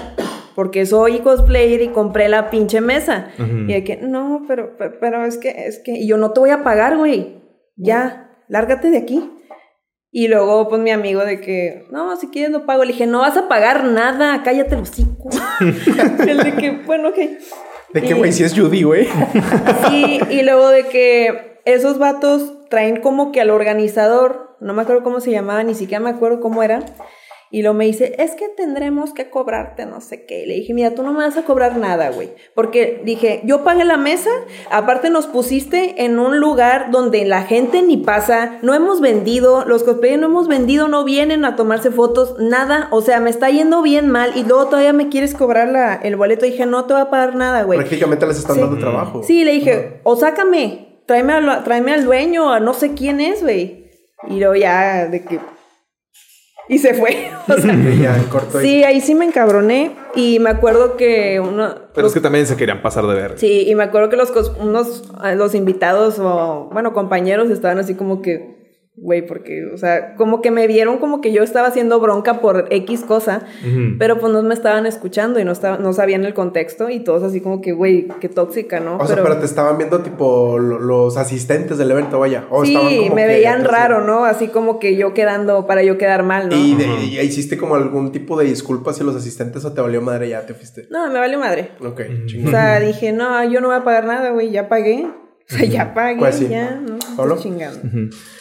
[0.54, 3.28] Porque soy cosplayer y compré la pinche mesa.
[3.38, 5.92] Y de que, no, pero, pe- pero es que, es que...
[5.92, 7.42] Y yo no te voy a pagar, güey.
[7.76, 9.30] Ya, lárgate de aquí.
[10.10, 12.84] Y luego, pues, mi amigo de que, no, si quieres no pago.
[12.84, 15.28] Le dije, no vas a pagar nada, cállate el hocico.
[16.26, 17.18] El de que, bueno, ok.
[17.92, 19.06] De que, güey, si es Judy, güey.
[19.90, 25.02] Sí, y luego de que esos vatos traen como que al organizador, no me acuerdo
[25.02, 26.84] cómo se llamaba, ni siquiera me acuerdo cómo era,
[27.52, 30.42] Y luego me dice, es que tendremos que cobrarte no sé qué.
[30.42, 32.32] Y le dije, mira, tú no me vas a cobrar nada, güey.
[32.56, 34.30] Porque dije, yo pagué la mesa,
[34.68, 39.84] aparte nos pusiste en un lugar donde la gente ni pasa, no hemos vendido, los
[39.84, 42.88] cosplayers no hemos vendido, no vienen a tomarse fotos, nada.
[42.90, 46.16] O sea, me está yendo bien mal y luego todavía me quieres cobrar la, el
[46.16, 46.46] boleto.
[46.46, 47.78] Y dije, no te va a pagar nada, güey.
[47.78, 48.60] Prácticamente les están Sí.
[48.62, 49.22] dando trabajo.
[49.22, 53.40] Sí, le dije, o sácame, tráeme al, tráeme al dueño, a no sé quién es,
[53.44, 53.85] güey.
[54.28, 55.40] Y luego ya, de que...
[56.68, 57.30] Y se fue.
[57.48, 58.66] O sea, Y ya, corto ahí.
[58.66, 59.92] sí, ahí sí me encabroné.
[60.14, 61.74] Y me acuerdo que uno...
[61.94, 63.38] Pero es que también se querían pasar de ver.
[63.38, 67.94] Sí, y me acuerdo que los, unos, eh, los invitados o, bueno, compañeros estaban así
[67.94, 68.55] como que,
[68.98, 72.66] güey, porque, o sea, como que me vieron como que yo estaba haciendo bronca por
[72.70, 73.42] X cosa,
[73.98, 77.22] pero pues no me estaban escuchando y no, estaba, no sabían el contexto y todos
[77.22, 78.96] así como que, güey, qué tóxica, ¿no?
[78.96, 82.44] O sea, pero te estaban viendo tipo lo- los asistentes del evento, vaya.
[82.50, 84.24] O estaban Sí, como me que veían raro, ¿no?
[84.24, 86.56] Así como que yo quedando, para yo quedar mal, ¿no?
[86.56, 90.00] ¿Y, de- y hiciste como algún tipo de disculpa hacia los asistentes o te valió
[90.00, 90.86] madre ya te fuiste?
[90.90, 91.70] No, me valió madre.
[91.80, 92.50] Ok, O chingón.
[92.50, 95.06] sea, dije, no, yo no voy a pagar nada, güey, ya pagué.
[95.48, 96.48] O sea, ya pagué, Pues sí.
[96.48, 97.80] ya, no, estoy chingando.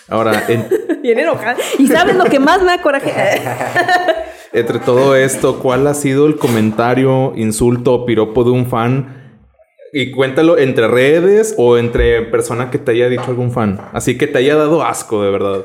[0.10, 0.68] Ahora, en-
[1.04, 1.56] Bien enojada.
[1.78, 3.12] ¿Y sabes lo que más me da coraje?
[4.54, 9.22] entre todo esto, ¿cuál ha sido el comentario, insulto o piropo de un fan?
[9.94, 13.80] Y cuéntalo entre redes o entre persona que te haya dicho algún fan.
[13.94, 15.64] Así que te haya dado asco, de verdad.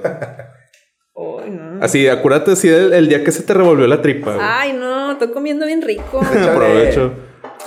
[1.16, 1.82] Ay, no.
[1.82, 4.34] Así, acuérdate así el, el día que se te revolvió la tripa.
[4.34, 4.46] güey.
[4.48, 6.20] Ay, no, estoy comiendo bien rico.
[6.52, 7.12] Aprovecho.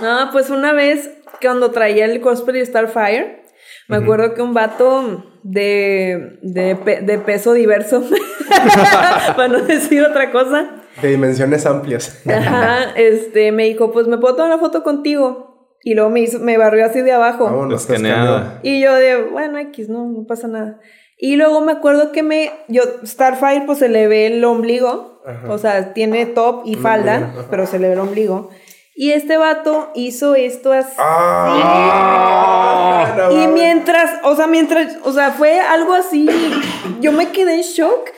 [0.02, 1.10] No, pues una vez
[1.42, 3.43] cuando traía el cosplay de Starfire,
[3.88, 8.04] me acuerdo que un vato de, de, pe- de peso diverso,
[9.36, 10.70] para no decir otra cosa,
[11.02, 12.22] De dimensiones amplias.
[12.28, 15.52] ajá, este, me dijo, pues me puedo tomar una foto contigo.
[15.86, 17.44] Y luego me hizo, me barrió así de abajo.
[17.44, 18.60] Vámonos, Escaneada.
[18.64, 20.80] Y yo de, bueno, X, no, no pasa nada.
[21.18, 25.22] Y luego me acuerdo que me, yo, Starfire, pues se le ve el ombligo.
[25.50, 28.50] O sea, tiene top y falda, pero se le ve el ombligo.
[28.96, 30.96] Y este vato hizo esto así.
[31.00, 32.44] ¡Ah!
[33.18, 36.28] No y mientras, o sea, mientras, o sea, fue algo así.
[37.00, 38.10] Yo me quedé en shock.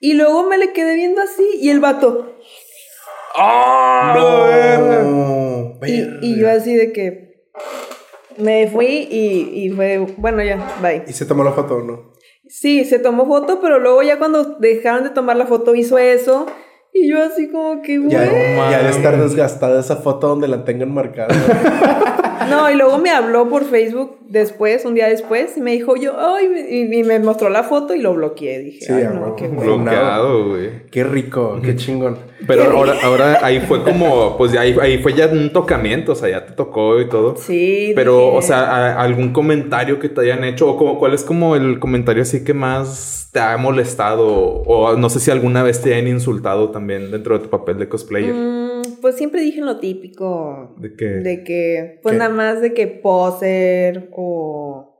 [0.00, 1.48] Y luego me le quedé viendo así.
[1.60, 2.34] Y el vato.
[4.16, 7.24] No, Y, y yo así de que.
[8.36, 11.04] Me fui y, y fue, bueno, ya, bye.
[11.06, 12.12] ¿Y se tomó la foto o no?
[12.48, 16.46] Sí, se tomó foto, pero luego ya cuando dejaron de tomar la foto hizo eso.
[16.96, 18.10] Y yo así como que, güey.
[18.10, 18.96] Ya, ya de mames.
[18.96, 21.34] estar desgastada esa foto donde la tengan marcada.
[22.50, 26.14] No, y luego me habló por Facebook después, un día después, y me dijo yo,
[26.18, 28.58] ay, y, y me mostró la foto y lo bloqueé.
[28.60, 29.48] Dije, Sí, ay, no, qué.
[29.48, 30.86] Bloqueado, güey.
[30.90, 32.18] Qué rico, qué chingón.
[32.46, 36.14] Pero ahora, ahora ahí fue como, pues ya ahí, ahí fue ya un tocamiento, o
[36.14, 37.36] sea, ya te tocó y todo.
[37.36, 37.92] Sí.
[37.94, 41.56] Pero, dije, o sea, algún comentario que te hayan hecho, o como- cuál es como
[41.56, 45.94] el comentario así que más te ha molestado, o no sé si alguna vez te
[45.94, 48.32] hayan insultado también dentro de tu papel de cosplayer.
[48.32, 48.63] mm,
[49.04, 50.74] pues siempre dije lo típico.
[50.78, 51.04] ¿De qué?
[51.04, 52.18] De que, pues ¿Qué?
[52.20, 54.98] nada más de que poser o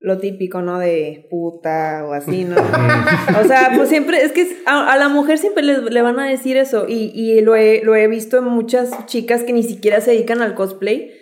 [0.00, 0.80] lo típico, ¿no?
[0.80, 2.56] De puta o así, ¿no?
[3.40, 6.28] o sea, pues siempre, es que a, a la mujer siempre le, le van a
[6.28, 10.00] decir eso y, y lo, he, lo he visto en muchas chicas que ni siquiera
[10.00, 11.12] se dedican al cosplay.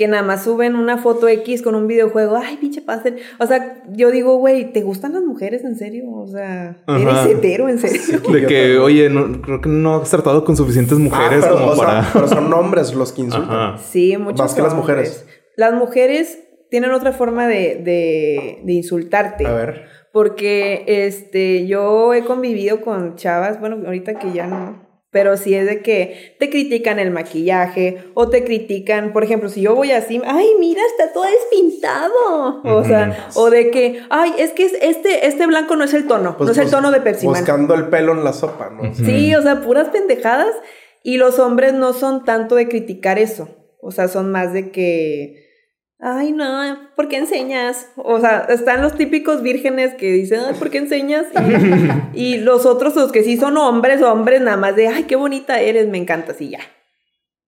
[0.00, 2.34] Que nada más suben una foto X con un videojuego.
[2.34, 3.18] Ay, pinche pastel.
[3.38, 6.10] O sea, yo digo, güey, ¿te gustan las mujeres en serio?
[6.10, 6.78] O sea.
[6.88, 8.18] ¿eres hetero en serio?
[8.32, 11.74] De que, oye, no, creo que no has tratado con suficientes mujeres Ah, pero, como
[11.76, 12.10] sea, para...
[12.14, 13.50] pero son hombres los que insultan.
[13.50, 13.78] Ajá.
[13.78, 15.26] Sí, muchos Más que las mujeres.
[15.56, 19.46] Las mujeres tienen otra forma de, de, de insultarte.
[19.46, 19.84] A ver.
[20.14, 24.89] Porque este, yo he convivido con chavas, bueno, ahorita que ya no.
[25.12, 29.60] Pero sí es de que te critican el maquillaje o te critican, por ejemplo, si
[29.62, 32.62] yo voy así, ay, mira, está todo despintado.
[32.64, 36.06] O sea, o de que, ay, es que es- este, este blanco no es el
[36.06, 37.36] tono, Pues no es el tono de Pepsi Man.
[37.40, 38.94] Buscando el pelo en la sopa, ¿no?
[38.94, 40.54] Sí, o sea, puras pendejadas.
[41.02, 43.48] Y los hombres no son tanto de criticar eso.
[43.80, 45.49] O sea, son más de que.
[46.02, 47.88] Ay, no, ¿por qué enseñas?
[47.96, 51.26] O sea, están los típicos vírgenes que dicen, ay, ¿por qué enseñas?
[52.14, 55.60] Y, los otros, los que sí son hombres, hombres nada más de, ay, qué bonita
[55.60, 56.60] eres, me encantas y ya.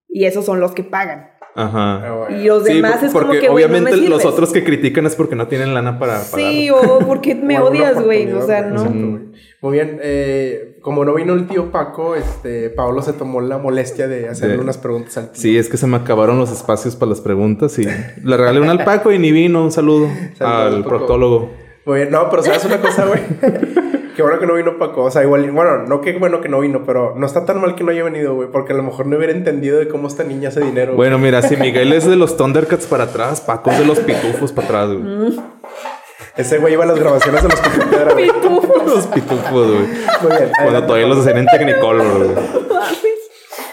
[0.08, 1.30] Y esos son los que pagan.
[1.54, 2.26] Ajá.
[2.26, 2.28] Ah.
[2.30, 5.16] Y los demás es como porque que, no obviamente me los otros que critican es
[5.16, 6.52] porque no tienen lana para pagar.
[6.52, 8.30] Sí, o ¿por qué me odias, güey?
[8.32, 9.32] O sea, no.
[9.62, 14.08] Muy bien, eh, como no vino el tío Paco, este, Pablo se tomó la molestia
[14.08, 15.40] de hacerle De- unas preguntas al tío.
[15.40, 18.68] Sí, es que se me acabaron los espacios para las preguntas y le regalé un
[18.68, 19.62] al Paco y ni vino.
[19.62, 20.42] Un saludo, Saludos,
[20.74, 20.88] al Paco.
[20.88, 21.50] proctólogo.
[21.86, 23.20] Muy bien, no, pero sabes una cosa, güey.
[24.16, 25.04] Qué bueno que no vino Paco.
[25.04, 27.74] O sea, igual, bueno, no qué bueno que no vino, pero no está tan mal
[27.74, 30.22] que no haya venido, güey, porque a lo mejor no hubiera entendido de cómo esta
[30.22, 30.94] niña hace dinero.
[30.96, 34.52] Bueno, mira, si Miguel es de los Thundercats para atrás, Paco es de los pitufos
[34.52, 35.40] para atrás, güey.
[36.36, 38.26] Ese güey iba a las grabaciones de los Picapiedra, güey.
[38.86, 39.78] Los pitufos, güey.
[39.78, 40.02] Muy bien.
[40.22, 40.86] Cuando adelante.
[40.86, 42.46] todavía los hacían en Technicolor, güey.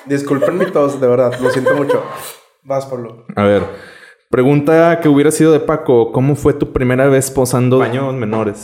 [0.05, 1.39] Disculpen mi tos, de verdad.
[1.39, 2.03] Lo siento mucho.
[2.63, 3.25] Vas, Pablo.
[3.35, 3.63] A ver.
[4.29, 6.11] Pregunta que hubiera sido de Paco.
[6.11, 8.63] ¿Cómo fue tu primera vez posando baños menores?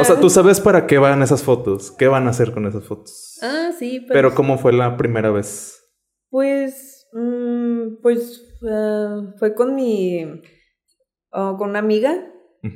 [0.00, 1.90] O sea, tú sabes para qué van esas fotos.
[1.92, 3.38] ¿Qué van a hacer con esas fotos?
[3.42, 4.12] Ah, sí, pero...
[4.12, 5.82] Pero ¿cómo fue la primera vez?
[6.28, 10.42] Pues, mm, pues ah, fue con mi,
[11.30, 12.14] oh, con una amiga,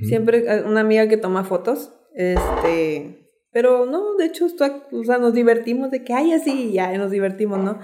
[0.03, 5.19] Siempre ah, una amiga que toma fotos, este, pero no, de hecho, esto- o sea,
[5.19, 7.79] nos divertimos de que, ay, así, ya nos divertimos, ¿no?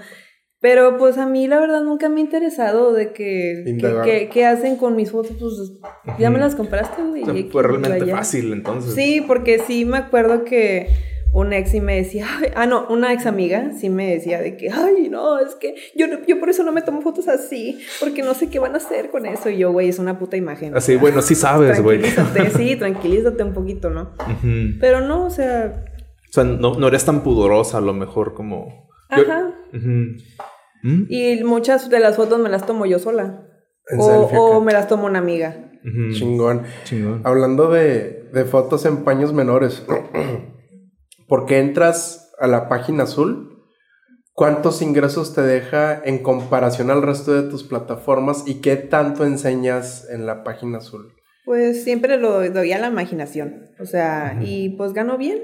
[0.59, 3.71] Pero pues a mí la verdad nunca me ha interesado de que, que,
[4.05, 7.21] que- que hacen con mis fotos, pues ya me las compraste, güey.
[7.21, 8.93] O sea, fue realmente fácil entonces.
[8.95, 10.87] Sí, porque sí me acuerdo que
[11.39, 14.57] un ex sí me decía, "Ay", ah, no, una ex amiga sí me decía de
[14.57, 17.79] que, ay, no, es que yo, no- yo por eso no me tomo fotos así,
[17.99, 19.49] porque no sé qué van a hacer con eso.
[19.49, 20.75] Y yo, güey, es una puta imagen.
[20.75, 22.01] Así, bueno, sí sabes, güey.
[22.01, 24.13] Tranquilízate, sí, tranquilízate un poquito, ¿no?
[24.79, 25.83] Pero no, o sea,
[26.29, 28.89] O sea, no, no eres tan pudorosa a lo mejor como...
[29.15, 29.53] Yo- ajá.
[30.83, 31.05] ¿Mm?
[31.09, 33.43] Y muchas de las fotos me las tomo yo sola.
[33.97, 34.05] O,
[34.55, 35.71] o me las tomo una amiga.
[36.13, 36.63] Chingón.
[36.83, 37.21] Chingón.
[37.23, 39.83] Hablando de, de fotos en paños menores,
[41.27, 43.53] ¿por qué entras a la página azul?
[44.33, 50.07] ¿Cuántos ingresos te deja en comparación al resto de tus plataformas y qué tanto enseñas
[50.11, 51.13] en la página azul?
[51.43, 53.65] Pues siempre lo doy a la imaginación.
[53.79, 55.39] O sea, y pues gano bien.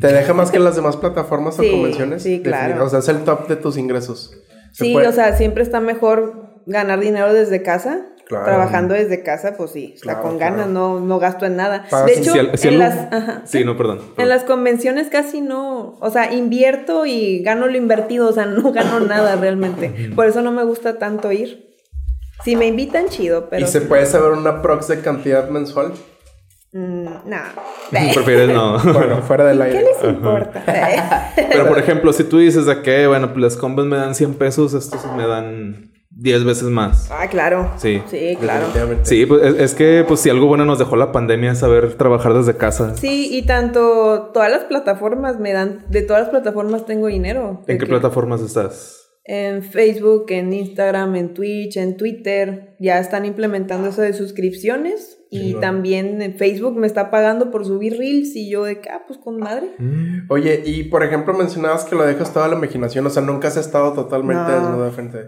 [0.00, 2.22] ¿Te deja más que las demás plataformas Sí, o convenciones?
[2.22, 2.84] sí, claro.
[2.84, 4.36] O sea, es el top de tus ingresos.
[4.72, 8.06] Se Sí, puede- o sea, siempre está mejor ganar dinero desde casa.
[8.32, 8.44] Claro.
[8.46, 10.56] Trabajando desde casa, pues sí, está Claro, con claro.
[10.56, 11.84] ganas, no, no gasto en nada.
[12.06, 14.00] De hecho, Si al- si en, las, ajá, Sí, no, perdón.
[14.16, 18.72] en las convenciones casi no, o sea, invierto y gano lo invertido, o sea, no
[18.72, 20.10] gano nada realmente.
[20.16, 21.70] Por eso no me gusta tanto ir.
[22.44, 23.64] Si me invitan, chido, pero...
[23.64, 25.92] ¿Y se puede saber una prox de cantidad mensual?
[26.72, 27.50] Mm, nah.
[27.90, 28.78] Prefieres no.
[28.94, 29.84] Bueno, fuera del ¿Qué aire.
[29.84, 30.64] les importa?
[31.36, 34.34] Pero por ejemplo, si tú dices de que, bueno, pues las combos me dan 100
[34.34, 37.08] pesos, estos me dan 10 veces más.
[37.10, 37.70] ah, claro.
[37.78, 38.02] Sí.
[38.08, 38.66] Sí, claro.
[39.02, 41.94] Sí, pues es, es que pues si algo bueno nos dejó la pandemia es saber
[41.94, 42.96] trabajar desde casa.
[42.96, 47.62] Sí, y tanto todas las plataformas me dan, de todas las plataformas tengo dinero.
[47.66, 48.98] ¿En qué que- plataformas estás?
[49.24, 55.18] En Facebook, en Instagram, en Twitch, en Twitter, ya están implementando eso de suscripciones.
[55.34, 59.02] Y también en Facebook me está pagando por subir reels y yo de que, ah,
[59.06, 59.68] pues con madre.
[60.28, 63.56] Oye, y por ejemplo mencionabas que lo dejas toda la imaginación, o sea, nunca has
[63.56, 64.50] estado totalmente No.
[64.60, 65.18] desnudo de frente.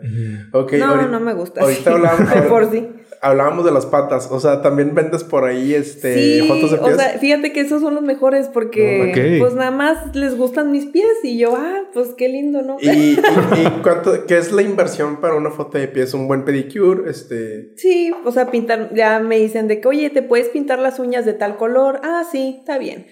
[0.53, 1.62] Ok, no, ahorita- no me gusta.
[1.62, 1.90] Ahorita
[2.35, 2.87] de por sí.
[3.24, 6.92] Hablábamos de las patas, o sea, también vendes por ahí este Sí, fotos de pies.
[6.94, 10.87] o sea, fíjate que esos son los mejores porque pues nada más les gustan mis
[10.87, 12.76] pies y yo, ah, pues qué lindo, ¿no?
[12.80, 16.12] y, y- y cuánto, ¿qué es la inversión para una foto de pies?
[16.14, 17.72] Un buen pedicure, este.
[17.76, 21.24] Sí, o sea, pintar, ya me dicen de que, oye, ¿te puedes pintar las uñas
[21.24, 22.00] de tal color?
[22.04, 23.06] Ah, sí, está bien.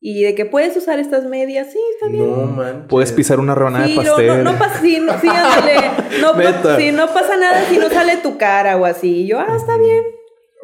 [0.00, 2.30] Y de que puedes usar estas medias, sí, está bien.
[2.30, 2.86] No man.
[2.88, 4.44] Puedes pisar una rebanada Sí, de no, pastel.
[4.44, 5.74] no, no pasa, sí, no, sí, ándale.
[6.20, 6.76] No, no, Neta.
[6.76, 9.22] sí, no pasa nada si no sale tu cara o así.
[9.22, 10.04] Y yo, ah, está bien.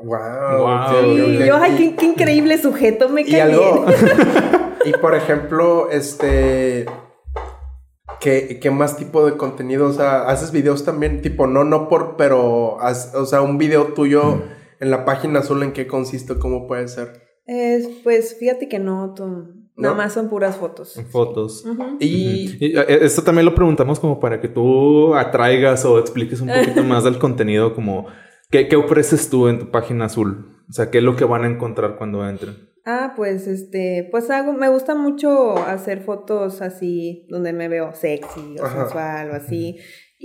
[0.02, 0.58] Wow.
[0.58, 1.16] Wow.
[1.16, 3.86] Y yo, ay, qué, qué increíble sujeto, me cae algo.
[3.86, 3.98] bien.
[4.84, 6.86] y por ejemplo, este.
[8.20, 9.86] ¿Qué, ¿Qué más tipo de contenido?
[9.86, 13.88] O sea, haces videos también, tipo, no, no por, pero, haz- o sea, un video
[13.94, 14.42] tuyo
[14.80, 16.38] en la página azul, ¿en qué consiste?
[16.38, 17.23] ¿Cómo puede ser?
[17.46, 19.24] Es, pues fíjate que no, tú-
[19.76, 19.94] nada ¿No?
[19.94, 20.98] más son puras fotos.
[21.10, 21.64] Fotos.
[21.98, 26.48] Y, Y eh, esto también lo preguntamos como para que tú atraigas o expliques un
[26.48, 28.06] poquito más del contenido, como
[28.50, 30.62] ¿qué, qué ofreces tú en tu página azul?
[30.68, 32.56] O sea, ¿qué es lo que van a encontrar cuando entren?
[32.86, 38.56] Ah, pues este, pues hago, me gusta mucho hacer fotos así, donde me veo sexy
[38.60, 38.82] o Ajá.
[38.84, 39.76] sensual o así.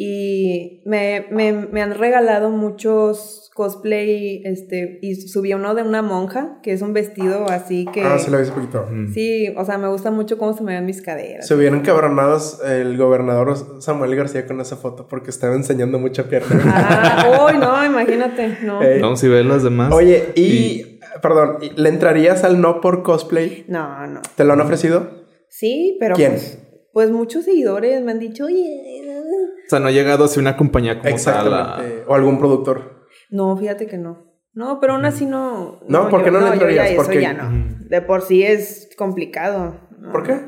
[0.02, 6.62] Y me, me, me han regalado muchos cosplay, este, y subí uno de una monja,
[6.64, 8.04] que es un vestido así que...
[8.04, 8.88] ah, se lo hice poquito.
[8.90, 9.12] Mm.
[9.12, 11.46] Sí, o sea, me gusta mucho cómo se me ven mis caderas.
[11.46, 16.62] Se hubieran cabronados el gobernador Samuel García con esa foto porque estaba enseñando mucha pierna.
[16.64, 18.82] Ah, uy, no, imagínate, no.
[18.82, 19.92] Eh, Vamos a ver las demás.
[19.92, 23.66] Oye, y, perdón, ¿y ¿le entrarías al no por cosplay?
[23.68, 24.22] No, no.
[24.38, 25.10] ¿Te lo han ofrecido?
[25.50, 26.32] Sí, pero ¿Quién?
[26.32, 26.60] pues,
[26.94, 29.00] pues muchos seguidores me han dicho, oye,
[29.70, 31.12] O sea, no ha llegado así una compañía como tal.
[31.12, 32.04] a- Exactamente.
[32.08, 33.06] O algún productor.
[33.30, 34.26] no, fíjate que no.
[34.54, 35.80] No, pero aún así no.
[35.88, 36.88] No, ¿por qué no le entrarías?
[36.90, 37.48] eso Porque- ya no.
[37.48, 37.88] Ujú.
[37.88, 39.80] De por sí es complicado.
[40.00, 40.12] No.
[40.12, 40.40] ¿Por qué?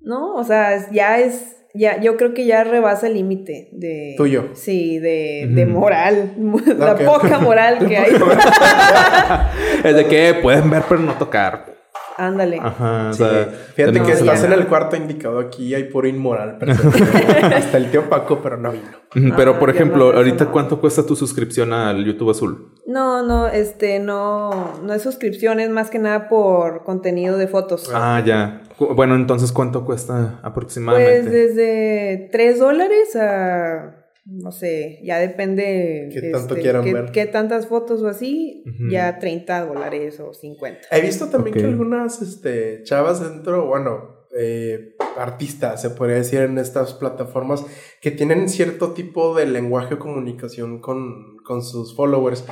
[0.00, 1.52] No, o sea, ya es.
[1.76, 4.14] Ya, yo creo que ya rebasa el límite de.
[4.16, 4.50] Tuyo.
[4.54, 6.34] Sí, de, de moral.
[6.78, 8.12] La poca moral que hay.
[9.84, 11.73] Es de que pueden ver pero no tocar.
[12.16, 12.58] Ándale.
[12.62, 14.56] Ajá, o Sí, sea, Fíjate ya que no- estás ya en no.
[14.56, 16.58] el cuarto indicado aquí, hay puro inmoral.
[17.54, 19.34] Hasta el tío Paco, pero no vino.
[19.36, 20.52] Pero, Ah, por ya ejemplo, no, ahorita, no.
[20.52, 22.72] ¿cuánto cuesta tu suscripción al YouTube Azul?
[22.86, 27.90] No, no, este, no, no es suscripción, es más que nada por contenido de fotos.
[27.94, 28.62] Ah, ya.
[28.78, 31.20] Cu- Bueno, entonces, ¿cuánto cuesta aproximadamente?
[31.22, 36.08] Pues desde 3 dólares a, no sé, ya depende.
[36.12, 37.12] Qué tanto quieran qué, ver.
[37.12, 40.88] qué tantas fotos o así, ya 30 dólares o 50.
[40.90, 46.58] He visto también que algunas este, chavas dentro, bueno, eh, artistas, se podría decir, en
[46.58, 47.64] estas plataformas,
[48.00, 52.44] que tienen cierto tipo de lenguaje o comunicación con, con sus followers.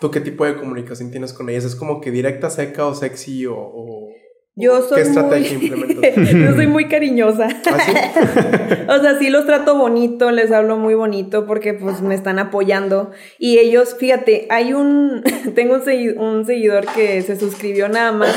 [0.00, 1.64] ¿Tú qué tipo de comunicación tienes con ellas?
[1.64, 3.56] ¿Es como que directa, seca o sexy o...?
[3.56, 4.08] o-
[4.54, 5.96] Yo soy ¿Qué estrategia muy...
[6.44, 7.48] Yo soy muy cariñosa.
[7.66, 7.92] ¿Ah, sí?
[8.88, 13.12] O sea, sí los trato bonito, les hablo muy bonito porque pues me están apoyando.
[13.38, 15.22] Y ellos, fíjate, hay un,
[15.54, 18.34] tengo un, segui- un seguidor que se suscribió nada más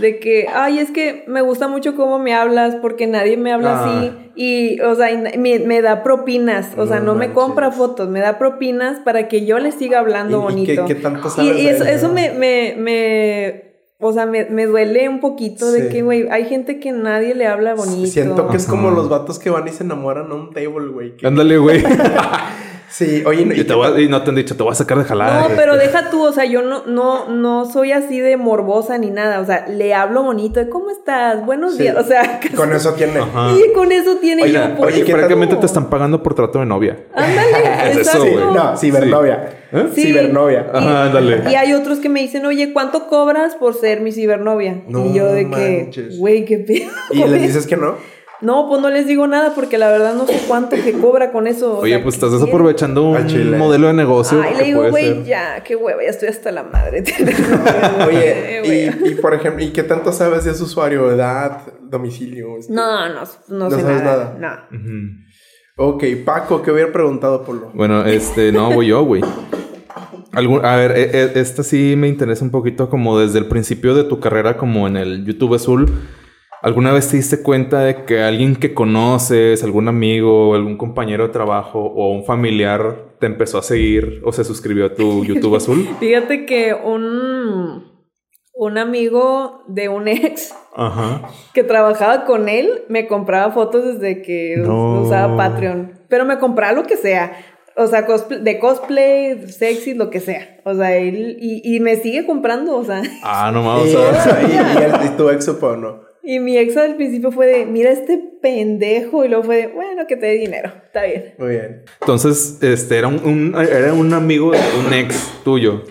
[0.00, 3.80] de que, ay, es que me gusta mucho cómo me hablas porque nadie me habla
[3.82, 3.84] Ah.
[4.00, 4.12] así.
[4.36, 8.20] Y, o sea, y me, me da propinas, o sea, No me compra fotos, me
[8.20, 10.84] da propinas para que yo le siga hablando ¿Y- y qué- bonito.
[10.86, 13.67] qué tanto Y- sabes y de eso, eso me, me,
[14.00, 15.80] o sea, me, me duele un poquito Sí.
[15.80, 18.06] de que, güey, hay gente que nadie le habla bonito.
[18.06, 21.14] Siento que es como los vatos que van y se enamoran a un table, güey.
[21.22, 21.82] Ándale, güey.
[22.90, 24.98] Sí, oye, no- y, te voy y no te han dicho, te voy a sacar
[24.98, 25.48] de jalada.
[25.48, 25.86] No, pero este.
[25.86, 29.44] deja tú, o sea, yo no, no, no soy así de morbosa ni nada, o
[29.44, 31.82] sea, le hablo bonito, de cómo estás, buenos Sí.
[31.82, 33.18] días, o sea, Con eso tiene.
[33.20, 33.52] Ajá.
[33.52, 35.60] y con eso tiene Oye, yo, oye, ¿qué francamente tal?
[35.60, 36.96] te están pagando por trato de novia.
[37.14, 38.24] ándale, Es eso, exacto.
[38.24, 38.54] Sí, güey.
[38.54, 39.48] no, cibernovia.
[39.70, 39.86] ¿Eh?
[39.94, 40.02] Sí.
[40.04, 40.66] Cibernovia.
[40.72, 41.42] Ajá, ándale.
[41.50, 44.80] Y hay otros que me dicen, oye, ¿cuánto cobras por ser mi cibernovia?
[44.88, 46.08] No y yo de manches.
[46.14, 46.90] que, güey, qué pedo.
[47.10, 47.96] Y les dices que no.
[48.40, 51.46] No, pues no les digo nada porque la verdad no sé cuánto que cobra con
[51.48, 51.74] eso.
[51.74, 52.44] o Oye, sea, pues ¿qué estás quiere?
[52.46, 54.40] desaprovechando Al un modelo de negocio.
[54.42, 57.02] Ay, le digo, güey, ya, qué hueva, ya estoy hasta la madre.
[58.06, 59.08] Oye, güey.
[59.08, 61.10] y, y por ejemplo, ¿y qué tanto sabes de su usuario?
[61.10, 61.62] ¿Edad?
[61.82, 62.58] ¿Domicilio?
[62.58, 62.72] Este?
[62.72, 63.14] No, no,
[63.48, 64.36] no, No sé sabes nada.
[64.38, 64.76] No.
[64.78, 65.94] Ujú.
[65.94, 67.70] Ok, Paco, ¿qué hubiera preguntado, Polo?
[67.74, 69.22] Bueno, este, no, voy yo, güey.
[70.32, 73.94] Algún- a ver, e- e- esta sí me interesa un poquito como desde el principio
[73.94, 75.90] de tu carrera como en el YouTube Azul.
[76.62, 81.32] ¿Alguna vez te diste cuenta de que alguien que conoces, algún amigo, algún compañero de
[81.32, 85.88] trabajo o un familiar te empezó a seguir o se suscribió a tu YouTube Azul?
[86.00, 87.84] Fíjate que un,
[88.54, 91.28] un amigo de un ex Ajá.
[91.54, 95.02] que trabajaba con él me compraba fotos desde que No.
[95.02, 95.92] usaba Patreon.
[96.08, 97.32] Pero me compraba lo que sea.
[97.76, 100.58] O sea, cosplay- de cosplay, sexy, lo que sea.
[100.64, 101.36] O sea, él.
[101.40, 103.02] Y, y me sigue comprando, o sea.
[103.22, 103.92] Ah, no mames.
[103.92, 105.48] y, o sea, y- y el- y tu ex.
[106.22, 109.24] Y mi ex al principio fue de, mira este pendejo.
[109.24, 110.72] Y luego fue de, bueno, que te dé dinero.
[110.84, 111.34] Está bien.
[111.38, 111.84] Muy bien.
[112.00, 114.52] Entonces, este, era un, un- era un amigo
[114.86, 115.84] un ex tuyo.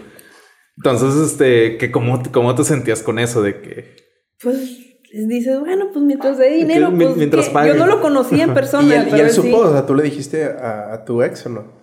[0.78, 3.96] Entonces, este, que cómo, cómo te sentías con eso de que...
[4.44, 4.78] Pues
[5.12, 7.16] dices, bueno, pues mientras dé dinero, pues.
[7.16, 7.70] mientras pague.
[7.70, 8.88] Yo no lo conocía en persona.
[8.88, 9.42] ¿Y él, y pero él él sí.
[9.42, 9.58] supo?
[9.58, 11.77] O sea, ¿tú le dijiste a, a tu ex o no?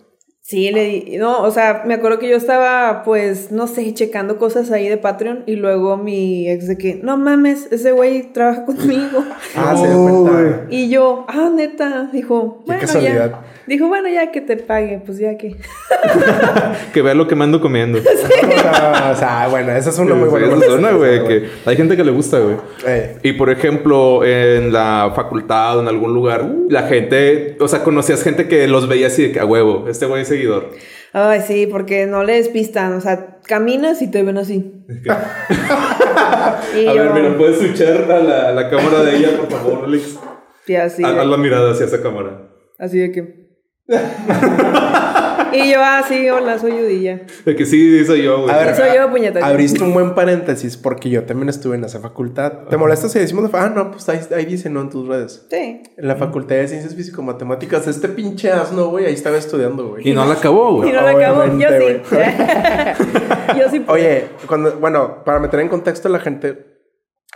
[0.46, 4.36] Sí, le di, no, o sea, me acuerdo que yo estaba, pues, no sé, checando
[4.36, 8.62] cosas ahí de Patreon y luego mi ex de que, no mames, ese güey trabaja
[8.66, 9.24] conmigo.
[9.56, 10.66] Ah, se dio cuenta.
[10.68, 13.30] Y yo, ah, neta, dijo, Qué bueno, casualidad.
[13.30, 13.40] ya.
[13.66, 15.56] Dijo, bueno, ya que te pague, pues ya que.
[16.92, 17.98] Que vea lo que me ando comiendo.
[18.04, 21.96] O sea, o sea, bueno, esa es una muy buena una, güey, que hay gente
[21.96, 22.56] que le gusta, güey.
[22.86, 27.82] Eh, Y por ejemplo, en la facultad o en algún lugar, la gente, o sea,
[27.82, 30.70] conocías gente que los veía así de que a huevo, este güey es seguidor.
[31.12, 34.84] Ay, sí, porque no le despistan, o sea, caminas y te ven así.
[35.08, 40.18] A yo, ver, mira, puedes switchar a la, la cámara de ella, por favor, Alex.
[40.66, 41.04] sí, así.
[41.04, 42.48] Haz la mirada hacia esa cámara.
[42.78, 43.44] Así de que.
[45.54, 47.22] y yo, ah, sí, hola, soy Udilla.
[47.44, 48.54] De que sí, soy yo, güey.
[48.54, 49.46] A ver, Soy yo, puñeta.
[49.46, 52.64] abriste un buen paréntesis porque yo también estuve en esa facultad.
[52.68, 53.50] ¿Te molesta si decimos?
[53.52, 54.80] Ah, no, pues ahí, ahí dice, ¿no?
[54.80, 55.46] En tus redes.
[55.50, 55.82] Sí.
[55.96, 60.08] En la Facultad de Ciencias Físico-Matemáticas, este pinche asno, güey, ahí estaba estudiando, güey.
[60.08, 60.92] Y no la acabó, Y güey.
[60.92, 61.44] no la acabo.
[61.58, 62.00] Yo sí.
[63.58, 63.80] yo sí.
[63.80, 63.92] puedo.
[63.98, 66.66] Oye, cuando, bueno, para meter en contexto a la gente,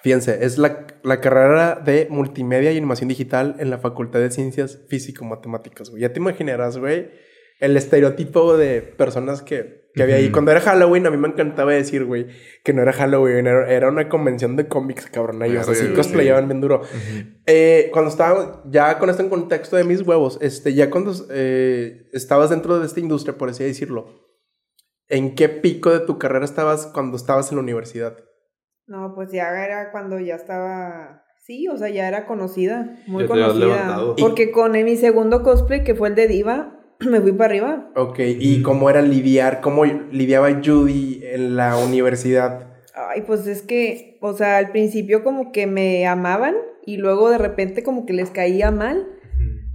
[0.03, 4.79] fíjense, es la, la carrera de multimedia y animación digital en la Facultad de Ciencias
[4.89, 6.03] Físico-Matemáticas, güey.
[6.03, 7.11] Ya te imaginarás, güey,
[7.59, 10.31] el estereotipo de personas que, que había ahí.
[10.31, 12.29] Cuando era Halloween, a mí me encantaba decir, güey,
[12.63, 15.43] que no era Halloween, era, era una convención de cómics, cabrón.
[15.43, 15.95] Ellos así güey.
[15.95, 16.83] cosplayaban bien duro.
[17.47, 22.09] Eh, cuando estaba, ya con esto en contexto de mis huevos, este, ya cuando eh,
[22.13, 24.07] estabas dentro de esta industria, por así decirlo,
[25.09, 28.17] ¿en qué pico de tu carrera estabas cuando estabas en la universidad?
[28.87, 31.25] No, pues ya era cuando ya estaba.
[31.45, 32.97] Sí, o sea, ya era conocida.
[33.07, 34.15] Muy conocida.
[34.19, 36.78] Porque con mi segundo cosplay, que fue el de Diva,
[37.11, 37.91] me fui para arriba.
[37.97, 42.67] Ok, ¿y cómo era lidiar, cómo lidiaba Judy en la universidad?
[42.95, 47.39] Ay, pues es que, o sea, al principio como que me amaban y luego de
[47.39, 49.07] repente como que les caía mal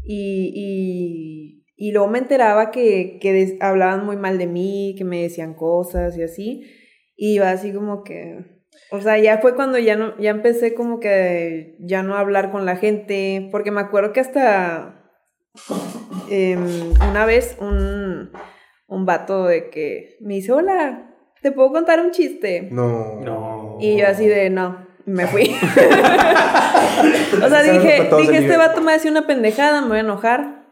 [0.03, 5.05] y, y, y luego me enteraba que, que des- hablaban muy mal de mí, que
[5.05, 6.63] me decían cosas y así.
[7.15, 8.39] Y iba así como que,
[8.91, 12.65] o sea, ya fue cuando ya no, ya empecé como que ya no hablar con
[12.65, 15.02] la gente, porque me acuerdo que hasta
[16.29, 18.31] em, una vez un,
[18.87, 22.69] un vato de que me dice, hola, ¿te puedo contar un chiste?
[22.71, 23.21] No.
[23.21, 23.77] No.
[23.79, 25.43] Y yo así de, no, me fui.
[27.43, 30.63] o sea, dije, dije este vato me hace una pendejada, me voy a enojar.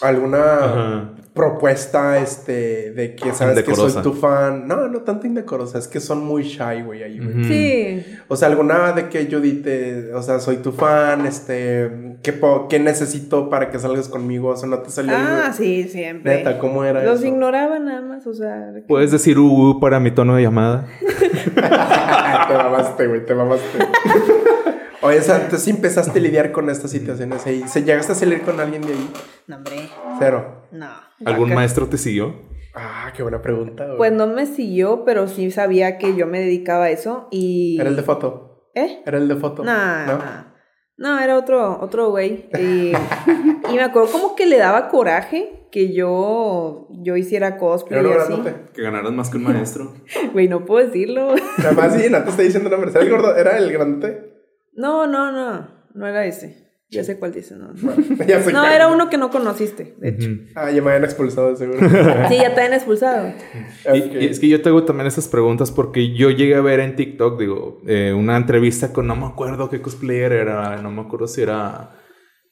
[0.00, 1.13] ¿Alguna Ajá.
[1.34, 4.68] Propuesta este, de que sabes que soy tu fan?
[4.68, 7.44] No, no tanto indecorosa, es que son muy shy, güey, ahí, güey.
[7.44, 8.06] Sí.
[8.28, 12.68] O sea, alguna de que yo te, o sea, soy tu fan, este, ¿qué, po-
[12.68, 14.50] qué necesito para que salgas conmigo?
[14.50, 15.56] O sea, no te salió Ah, algo?
[15.56, 16.36] sí, siempre.
[16.36, 17.26] Neta, ¿cómo era Los eso?
[17.26, 18.70] ignoraba nada más, o sea.
[18.70, 20.86] de que- ¿Puedes decir uh, uh para mi tono de llamada?
[21.54, 23.78] te mamaste, güey, te mamaste.
[25.04, 27.62] Oye, o sea, entonces sí empezaste a lidiar con estas situaciones ahí.
[27.68, 29.10] ¿Se llegaste a salir con alguien de ahí?
[29.46, 29.88] No, hombre,
[30.18, 30.66] Cero.
[30.72, 30.88] no.
[31.24, 31.54] ¿Algún Acá.
[31.56, 32.34] maestro te siguió?
[32.74, 33.96] Ah, qué buena pregunta, güey.
[33.98, 37.78] Pues no me siguió, pero sí sabía que yo me dedicaba a eso y...
[37.80, 38.70] Era el de foto.
[38.74, 39.02] ¿Eh?
[39.06, 39.62] Era el de foto.
[39.62, 40.18] No, ¿No?
[40.18, 40.54] no.
[40.96, 42.48] No, era otro, otro güey.
[42.58, 42.92] Y,
[43.70, 48.10] y me acuerdo como que le daba coraje que yo, yo hiciera Era cosplay uno
[48.10, 48.32] y así.
[48.32, 48.54] grandote.
[48.72, 49.92] Que ganaras más que un maestro.
[50.32, 51.34] Güey, no puedo decirlo.
[51.58, 52.94] Nada más sí, no te estoy diciendo nombres.
[52.94, 53.36] ¿Era el gordo?
[53.36, 54.33] ¿Era el grandote?
[54.76, 55.68] No, no, no.
[55.94, 56.64] No era ese.
[56.90, 57.74] Ya sé cuál dice, no.
[58.26, 60.28] ya No, era uno que no conociste, de hecho.
[60.54, 61.80] Ah, ya me habían expulsado, de seguro.
[62.28, 63.32] Sí, ya te han expulsado.
[63.94, 66.94] Y- es que yo te hago también esas preguntas porque yo llegué a ver en
[66.94, 71.26] TikTok, digo, eh, una entrevista con no me acuerdo qué cosplayer era, no me acuerdo
[71.26, 71.90] si era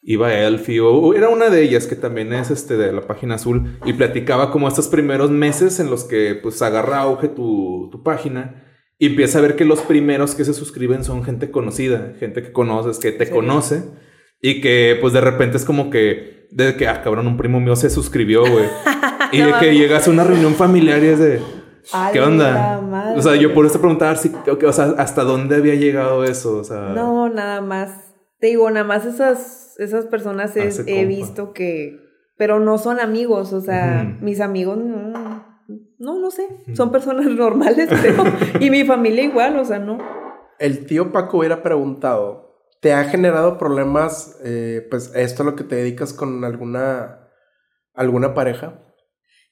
[0.02, 3.36] Iba Elfie o o era una de ellas que también es este de la página
[3.36, 8.02] azul y platicaba como estos primeros meses en los que pues agarra auge tu, tu
[8.02, 8.61] página
[9.02, 12.52] y empieza a ver que los primeros que se suscriben son gente conocida, gente que
[12.52, 13.32] conoces, que te Sí.
[13.32, 13.82] conoce
[14.40, 17.74] y que pues de repente es como que de que ah cabrón un primo mío
[17.74, 18.66] se suscribió, güey.
[19.32, 21.40] y No de que llegas a una reunión familiar y es de
[22.12, 22.80] ¿Qué onda?
[22.80, 23.18] madre.
[23.18, 26.62] O sea, yo por eso preguntaba si, o sea, hasta dónde había llegado eso, o
[26.64, 26.92] sea.
[26.94, 27.90] No, nada más.
[28.38, 31.08] Te digo, nada más esas, esas personas Hace he compa.
[31.08, 31.98] visto que...
[32.38, 34.24] Pero no son amigos, o sea, Ujú.
[34.24, 35.12] mis amigos no...
[36.02, 36.48] No, no sé.
[36.74, 38.24] Son personas normales, creo.
[38.60, 39.98] y mi familia igual, o sea, no.
[40.58, 45.64] El tío Paco hubiera preguntado, ¿te ha generado problemas, eh, pues, esto a lo que
[45.64, 47.28] te dedicas con alguna,
[47.94, 48.84] alguna pareja?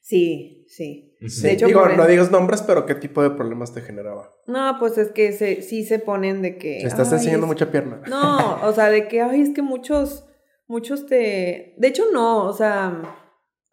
[0.01, 1.15] Sí, sí.
[1.41, 4.33] De hecho, Digo, no digas nombres, pero ¿qué tipo de problemas te generaba?
[4.47, 6.79] No, pues es que se, sí se ponen de que...
[6.79, 8.01] Estás "Ay, enseñando es- mucha pierna.
[8.09, 10.25] No, o sea, de que, ay, es que muchos,
[10.67, 11.75] muchos te...
[11.77, 13.01] De hecho, no, o sea,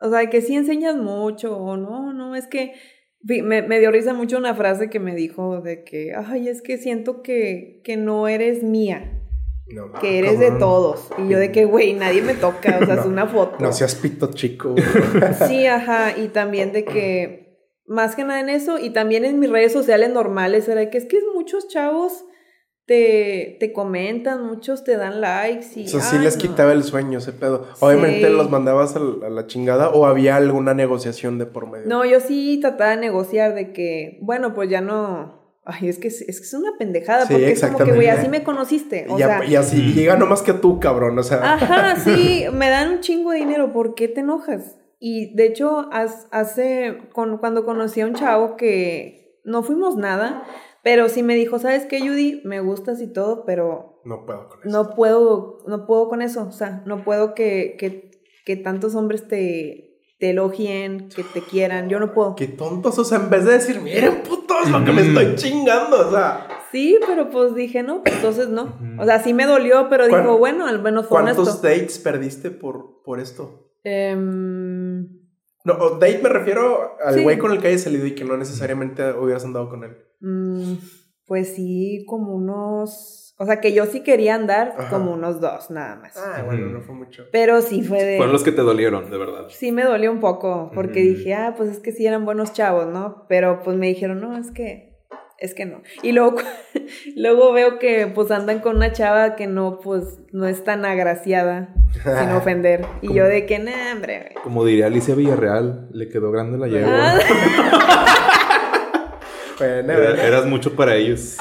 [0.01, 2.75] o sea, que sí enseñas mucho, o no, no, es que...
[3.21, 6.79] Me, me dio risa mucho una frase que me dijo de que, ay, es que
[6.79, 9.21] siento que, que no eres mía,
[9.67, 11.11] No, que eres de todos.
[11.19, 13.57] Y yo de que, güey, nadie me toca, o sea, es una foto.
[13.59, 14.77] No seas pito chico.
[15.49, 19.51] Sí, ajá, y también de que, más que nada en eso, y también en mis
[19.51, 22.25] redes sociales normales, era de que es que muchos chavos
[22.89, 25.85] te, te comentan, muchos te dan likes y...
[25.85, 26.41] Eso sí ay, les no.
[26.43, 27.67] quitaba el sueño, ese pedo.
[27.81, 28.33] Obviamente Sí.
[28.33, 31.87] los mandabas a la, a la chingada o había alguna negociación de por medio.
[31.87, 35.37] No, yo sí trataba de negociar de que, bueno, pues ya no...
[35.71, 38.09] Ay, es que es, es que es una pendejada, Sí, porque es como que, güey,
[38.09, 39.05] así me conociste.
[39.11, 39.93] O y, ya- sea, y así Mm.
[39.95, 41.19] llega nomás que tú, cabrón.
[41.19, 44.79] O sea, Ajá, sí, me dan un chingo de dinero, ¿por qué te enojas?
[44.99, 45.91] Y de hecho,
[46.33, 50.43] hace, con, cuando conocí a un chavo que no fuimos nada,
[50.91, 52.41] pero sí me dijo, ¿sabes qué, Judy?
[52.47, 54.71] Me gustas y todo, pero no puedo con eso.
[54.71, 58.11] no puedo, no puedo con eso, o sea, no puedo que, que,
[58.47, 62.37] que tantos hombres te, te elogien, que te quieran, yo no puedo.
[62.37, 66.09] Qué tontos, o sea, en vez de decir, miren putos, lo que me estoy chingando,
[66.09, 68.79] o sea, Sí, pero pues dije, no, pues entonces no.
[68.99, 71.67] O sea, sí me dolió, pero ¿Cuán- dijo, bueno, al menos fue ¿cuántos honesto.
[71.67, 73.71] dates perdiste por, por esto?
[73.85, 75.18] Em,
[75.69, 77.23] No, o date me refiero al Sí.
[77.23, 79.97] güey con el que hayas salido y que no necesariamente hubieras andado con él.
[80.21, 80.75] Mm,
[81.27, 83.35] pues sí, como unos.
[83.41, 84.91] O sea, que yo sí quería andar Ajá.
[84.91, 86.17] como unos dos, nada más.
[86.17, 87.25] Ah, bueno, no fue mucho.
[87.31, 88.17] Pero sí fue de.
[88.17, 89.47] Fueron los que te dolieron, de verdad.
[89.51, 92.89] Sí me dolió un poco, porque dije, ah, pues es que sí eran buenos chavos,
[92.89, 93.27] ¿no?
[93.29, 94.88] Pero pues me dijeron, no, es que.
[95.39, 95.83] Es que no.
[96.03, 96.37] Y luego,
[97.17, 101.69] luego veo que pues andan con una chava que no, pues, no es tan agraciada,
[102.03, 102.85] sin ofender.
[103.03, 104.45] Y yo de que, nah, hombre, güey".
[104.45, 106.91] Como diría Alicia Villarreal, le quedó grande la yegua.
[106.93, 108.05] Ah,
[109.59, 111.37] Bueno, Era- eras mucho para ellos.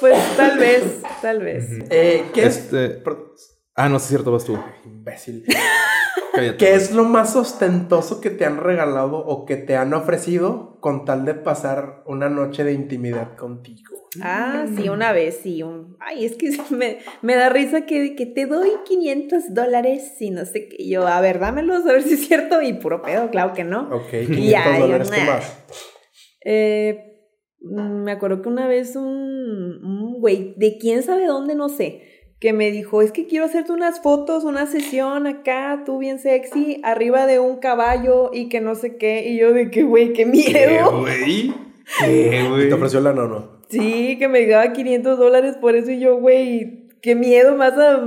[0.00, 1.66] pues tal vez, tal vez.
[1.90, 2.56] eh, ¿qué es?
[2.56, 3.02] Este-.
[3.74, 4.58] Ah, no, sí es cierto, vas tú.
[4.84, 5.44] Imbécil.
[6.32, 6.56] Cállate.
[6.56, 11.04] ¿Qué es lo más ostentoso que te han regalado o que te han ofrecido con
[11.04, 14.00] tal de pasar una noche de intimidad contigo?
[14.22, 15.62] Ah, sí, una vez, sí.
[15.62, 15.96] Un...
[16.00, 20.44] Ay, es que me, me da risa que, que, te doy 500 dólares y no
[20.44, 20.88] sé qué.
[20.88, 22.60] Yo, a ver, dámelos, a ver si es cierto.
[22.62, 23.88] Y puro pedo, claro que no.
[23.92, 25.64] Ok, 500 dólares, ¿qué más?
[26.44, 27.28] Eh,
[27.60, 32.02] mm, me acuerdo que una vez un, un güey, de quién sabe dónde, no sé,
[32.40, 36.80] que me dijo, es que quiero hacerte unas fotos, una sesión acá, tú bien sexy,
[36.82, 39.28] arriba de un caballo y que no sé qué.
[39.28, 41.00] Y yo de que, güey, qué miedo.
[41.00, 41.54] güey?
[42.00, 42.68] ¿Qué, güey?
[42.68, 43.60] ¿Te ofreció la no, no?
[43.68, 47.98] Sí, que me daba 500 dólares por eso y yo, güey, qué miedo, más a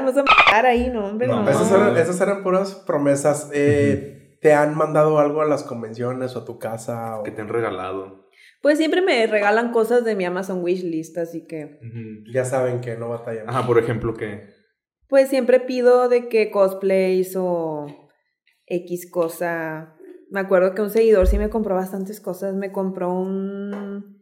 [0.00, 1.42] más a matar ahí, no, hombre, no.
[1.42, 1.50] no.
[1.50, 3.50] Esas, eran, esas eran puras promesas.
[3.52, 7.18] Eh, ¿Te han mandado algo a las convenciones o a tu casa?
[7.18, 7.22] O...
[7.24, 8.25] Que te han regalado.
[8.66, 11.78] Pues siempre me regalan cosas de mi Amazon Wishlist, así que.
[12.34, 13.48] Ya saben que no batallan.
[13.48, 14.48] Ajá, por ejemplo, ¿qué?
[15.06, 17.86] Pues siempre pido de que cosplays o
[18.66, 19.96] X cosa.
[20.32, 22.56] Me acuerdo que un seguidor sí me compró bastantes cosas.
[22.56, 24.18] Me compró un.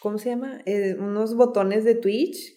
[0.00, 0.62] ¿Cómo se llama?
[0.64, 2.54] Eh, unos botones de Twitch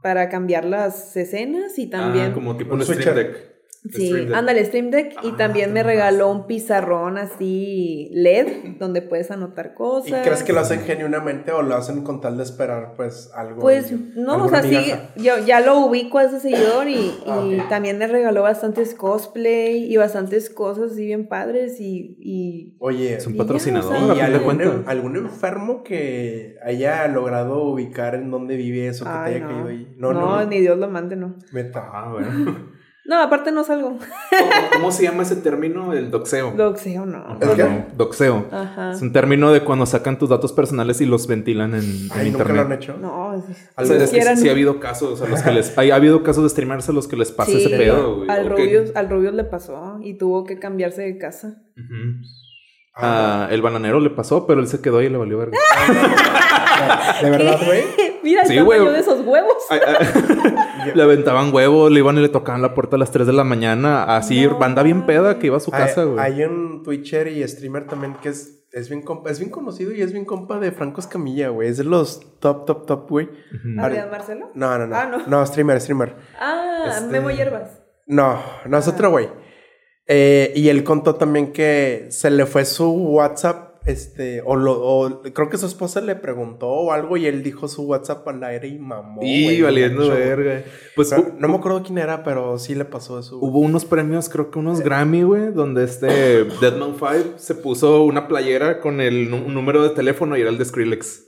[0.00, 2.26] para cambiar las escenas y también.
[2.26, 3.52] Ah, como tipo un Stream Deck.
[3.88, 5.14] Sí, ándale, Stream Deck.
[5.22, 10.20] y Ah, también me regaló un pizarrón así LED donde puedes anotar ¿Y cosas.
[10.22, 13.60] crees que lo hacen genuinamente o lo hacen con tal de esperar, pues, algo?
[13.60, 17.42] Pues ahí, no, o sea, sí, yo ya lo ubico a ese seguidor y, Ah,
[17.46, 22.16] y también me regaló bastantes cosplay y bastantes cosas así bien padres y...
[22.20, 25.82] y Oye, Es un Y ya, patrocinador, o sea, ¿y fin de algún, algún enfermo
[25.84, 29.50] que haya logrado ubicar en dónde vive eso que Ay, te haya no.
[29.54, 29.94] caído ahí?
[29.96, 31.36] No, ni Dios lo mande, no.
[31.52, 31.88] Meta.
[31.92, 32.70] Ah, bueno.
[33.10, 33.88] No, aparte no salgo.
[33.98, 34.00] ¿Cómo,
[34.72, 35.92] cómo se llama ese término?
[35.92, 36.52] El doxeo.
[36.56, 37.38] Doxeo, no.
[37.40, 37.64] ¿El qué?
[37.64, 38.46] No, Doxeo.
[38.52, 38.92] Ajá.
[38.92, 42.30] Es un término de cuando sacan tus datos personales y los ventilan en, en Ay,
[42.30, 42.78] nunca lo han internet.
[42.82, 42.96] hecho.
[42.98, 43.44] No, es-
[43.76, 45.76] O sea, es que quieran- sí ha habido casos a los que les...
[45.76, 48.30] hay- ha habido casos de streamers a los que les pasa Sí, ese pedo, güey.
[48.30, 51.60] Al o que- Rubius, al Rubius le pasó y tuvo que cambiarse de casa.
[51.76, 51.82] Ah,
[52.94, 55.56] Ah, el bananero le pasó, pero él se quedó ahí y le valió verga.
[57.22, 57.84] ¿De verdad, güey?
[58.22, 58.84] Mira, Sí, el güey.
[58.86, 59.54] de esos huevos.
[59.70, 63.26] Ay, ay, le aventaban huevos, le iban y le tocaban la puerta a las 3
[63.26, 64.16] de la mañana.
[64.16, 66.18] Así, No banda bien peda que iba a su Hay- casa, güey.
[66.18, 70.00] Hay un Twitcher y streamer también que es, es, bien compa, es bien conocido y
[70.02, 71.68] es bien compa de Franco Escamilla, güey.
[71.68, 73.30] Es de los top, top, top, güey.
[73.78, 74.50] ¿Adrián Marcelo?
[74.54, 74.96] No, no, no.
[74.96, 75.18] Ah, no.
[75.26, 75.46] no.
[75.46, 76.16] streamer, streamer.
[76.38, 77.80] Ah, Este- Memo Hierbas.
[78.06, 79.28] No, no es otro güey.
[80.12, 85.22] Eh, y él contó también que se le fue su WhatsApp, este, o, lo, o
[85.22, 88.66] creo que su esposa le preguntó o algo y él dijo su WhatsApp al aire
[88.68, 89.20] y mamó.
[89.22, 90.64] Y valiendo verga.
[90.96, 93.38] Pues no me acuerdo quién era, pero sí le pasó eso.
[93.40, 96.08] Hubo unos premios, creo que unos Grammy, güey, donde este
[96.60, 100.64] Deadman 5 se puso una playera con el número de teléfono y era el de
[100.64, 101.26] Skrillex.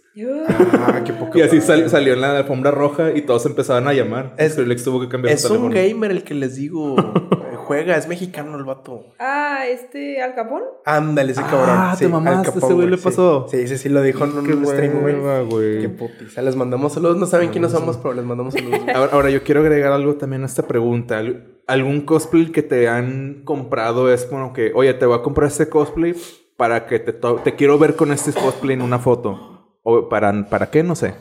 [0.48, 1.38] Ah, qué poco.
[1.38, 4.34] Y así sal- salió en la alfombra roja y todos empezaban a llamar.
[4.36, 6.96] Es- Skrillex tuvo que cambiar Es su un gamer el que les digo.
[7.76, 9.06] Juega, es mexicano el vato.
[9.18, 10.62] Ah, este Al Capón.
[10.84, 11.98] Ándale, ese Ah, cabrón.
[11.98, 13.04] te Al mamaste, Capone, ese güey le sí.
[13.04, 13.46] pasó.
[13.50, 15.14] Sí, sí, sí, lo dijo en Qué un stream, güey.
[15.14, 15.80] hueva, güey.
[15.82, 16.42] Qué putiza.
[16.42, 17.16] Les mandamos saludos.
[17.16, 18.80] No saben quiénes somos, pero les mandamos saludos.
[18.94, 21.18] Ahora, ahora, yo quiero agregar algo también a esta pregunta.
[21.18, 25.46] Al- ¿Algún cosplay que te han comprado es como que, oye, te voy a comprar
[25.48, 26.14] este cosplay
[26.56, 29.78] para que te, te quiero ver con este cosplay en una foto?
[29.84, 30.82] ¿O para, para qué?
[30.82, 31.14] No sé.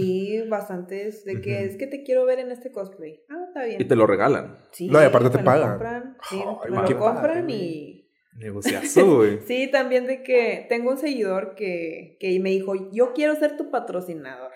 [0.00, 1.24] Sí, bastantes.
[1.24, 3.22] De que es que te quiero ver en este cosplay.
[3.30, 3.80] Ah, está bien.
[3.80, 4.58] Y te lo regalan.
[4.72, 5.70] Sí, No, y aparte te pagan.
[5.70, 8.10] compran, Sí, Ay, me qué lo compran padre, y...
[8.36, 9.38] Negociazo, güey.
[9.46, 13.70] Sí, también de que tengo un seguidor que, que me dijo, yo quiero ser tu
[13.70, 14.50] patrocinador.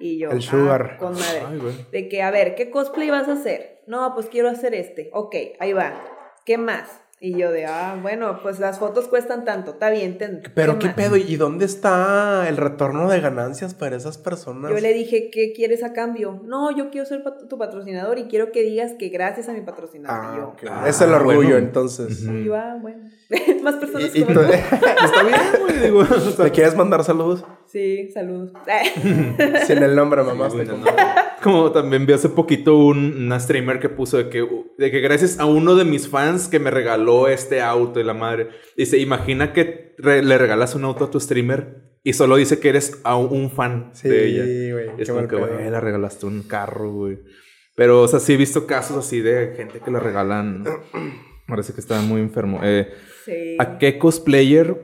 [0.00, 0.96] Y yo, El "Ah, sugar.
[0.96, 1.42] con madre.
[1.46, 1.86] Ay.
[1.92, 3.80] De que, a ver, ¿qué cosplay vas a hacer?
[3.86, 5.10] No, pues quiero hacer este.
[5.12, 6.02] Ok, ahí va.
[6.46, 6.88] ¿Qué más?
[7.20, 10.18] Y yo de, ah, bueno, pues las fotos cuestan tanto, está bien.
[10.18, 10.94] ten- Pero qué más?".
[10.94, 14.70] pedo, ¿y dónde está el retorno de ganancias para esas personas?
[14.70, 16.40] Yo le dije, ¿qué quieres a cambio?
[16.44, 19.62] No, yo quiero ser pat- tu patrocinador y quiero que digas que gracias a mi
[19.62, 20.16] patrocinador.
[20.24, 20.70] Ah, yo.
[20.70, 21.56] Ah, es el orgullo, bueno.
[21.56, 22.22] entonces.
[22.22, 23.10] Y yo, ah, bueno.
[23.62, 24.52] Más personas Y, y como tú- tú.
[25.04, 25.78] Está bien, güey.
[25.80, 26.04] Digo,
[26.44, 27.44] ¿Le quieres mandar saludos?
[27.70, 28.52] Sí, saludos.
[29.66, 30.48] Sin el nombre, mamá.
[30.48, 30.84] no.
[31.42, 34.46] Como también vi hace poquito un, una streamer que puso de que,
[34.78, 38.14] de que gracias a uno de mis fans que me regaló este auto y la
[38.14, 38.48] madre.
[38.76, 42.70] Dice, imagina que re- le regalas un auto a tu streamer y solo dice que
[42.70, 44.72] eres a un, fan Sí, de ella.
[44.74, 44.90] güey.
[45.02, 47.18] Es como que, güey, le regalaste un carro, güey.
[47.76, 50.64] Pero, o sea, sí he visto casos así de gente que le regalan.
[51.46, 52.60] Parece que está muy enfermo.
[52.62, 52.88] Eh,
[53.24, 53.56] Sí.
[53.58, 54.74] ¿A qué cosplayer,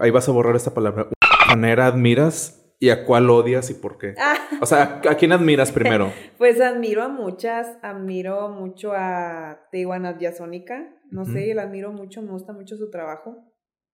[0.00, 1.06] ahí vas a borrar esta palabra,
[1.48, 4.14] manera admiras y a cuál odias y por qué?
[4.18, 6.12] Ah, O sea, ¿a quién admiras primero?
[6.38, 12.30] pues admiro a muchas, admiro mucho a Tehuana Diasónica, no sé, la admiro mucho, me
[12.30, 13.36] gusta mucho su trabajo,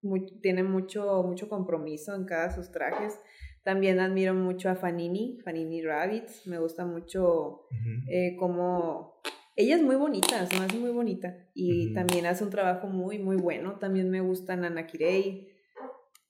[0.03, 3.19] Mu- tiene mucho, mucho compromiso en cada sus trajes.
[3.63, 7.63] También admiro mucho a Fanini, Fanini Rabbits, me gusta mucho
[8.09, 9.15] eh, como...
[9.57, 11.95] Ella es muy bonita, se me hace muy bonita y Ujú.
[11.95, 13.79] también hace un trabajo muy, muy bueno.
[13.79, 15.54] También me gusta Nana Kirei.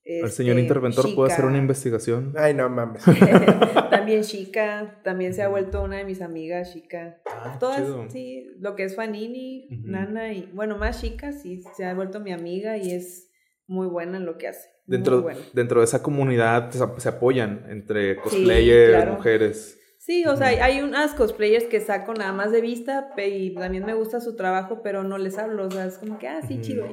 [0.05, 2.35] El señor este, interventor puede hacer una investigación.
[2.37, 3.03] Ay, no mames.
[3.91, 7.21] también Chica, también se ha vuelto una de mis amigas, Chica.
[7.27, 8.11] Ah, Todas, chido.
[8.11, 9.67] sí, lo que es Fanini.
[9.85, 13.31] Nana y, bueno, más Chica, sí, se ha vuelto mi amiga y es
[13.67, 14.69] muy buena en lo que hace.
[14.87, 15.41] muy Dentro, buena.
[15.55, 19.13] dentro de esa comunidad se, se apoyan entre cosplayers, claro.
[19.15, 19.81] mujeres.
[19.99, 23.95] Sí, o sea, hay- unas cosplayers que saco nada más de vista y también me
[23.95, 26.85] gusta su trabajo, pero no les hablo, o sea, es como que, ah, sí, chido.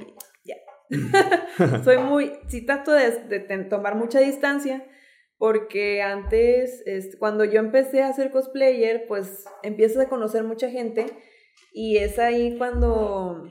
[1.84, 3.10] Soy muy, sí trato de,
[3.70, 4.86] tomar mucha distancia,
[5.38, 6.84] porque antes,
[7.20, 11.06] cuando yo empecé a ser cosplayer, pues empiezas a conocer mucha gente
[11.74, 13.44] y es ahí cuando,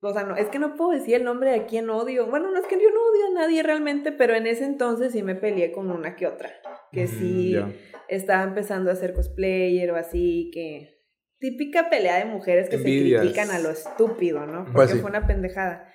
[0.00, 2.58] o sea, no, es que no puedo decir el nombre de quién odio, bueno, no
[2.58, 5.72] es que yo no odio a nadie realmente, pero en ese entonces sí me peleé
[5.72, 6.50] con una que otra,
[6.92, 7.70] que sí ya.
[8.08, 10.96] estaba empezando a ser cosplayer o así, que
[11.38, 13.22] típica pelea de mujeres que Envidias.
[13.22, 14.64] se critican a lo estúpido, ¿no?
[14.64, 14.98] Porque Pues sí.
[14.98, 15.92] fue una pendejada.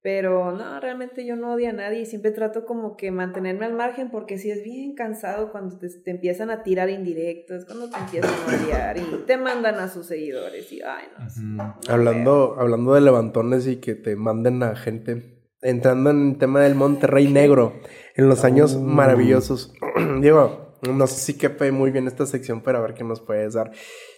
[0.00, 3.74] Pero no, realmente yo no odio a nadie y siempre trato como que mantenerme al
[3.74, 7.98] margen porque sí es bien cansado cuando te, te empiezan a tirar indirectos, cuando te
[7.98, 11.26] empiezan a odiar y te mandan a sus seguidores y ay no.
[11.26, 11.46] es- Ujú.
[11.46, 15.36] no hablando, hablando de levantones y que te manden a gente.
[15.60, 17.72] Entrando en el tema del Monterrey Negro,
[18.14, 18.80] en los años Oh.
[18.80, 19.72] maravillosos.
[20.20, 23.54] Diego, no sé si quepe muy bien esta sección, pero a ver qué nos puedes
[23.54, 23.72] dar.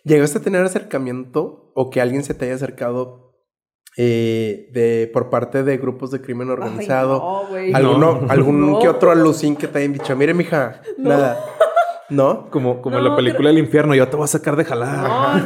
[0.05, 3.30] ¿Llegaste a tener acercamiento o que alguien se te haya acercado
[3.97, 7.18] eh, de, por parte de grupos de crimen Ay, organizado?
[7.18, 7.72] no, güey.
[7.74, 8.30] ¿Alguno, No.
[8.30, 8.78] algún No.
[8.78, 11.45] que otro alucín que te hayan dicho, mire, mija, nada.
[12.09, 12.51] ¿No?
[12.51, 14.99] Como, como en No, la película del infierno, yo te voy a sacar de jalar.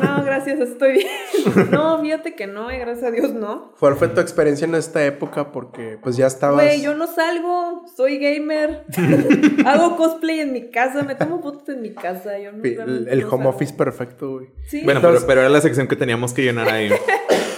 [0.02, 1.06] No, no, gracias, estoy bien.
[1.70, 3.74] No, fíjate que no, eh, gracias a Dios no.
[3.78, 5.52] ¿Cuál fue tu experiencia en esta época?
[5.52, 6.64] Porque pues ya estabas...
[6.64, 8.86] Güey, yo no salgo, soy gamer.
[9.66, 12.38] Hago cosplay en mi casa, me tomo fotos en mi casa.
[12.38, 13.48] Yo no, el, el no home salgo.
[13.50, 14.46] office perfecto, güey.
[14.66, 14.80] Sí.
[14.84, 16.90] Bueno, Entonces- pero, pero era la sección que teníamos que llenar ahí.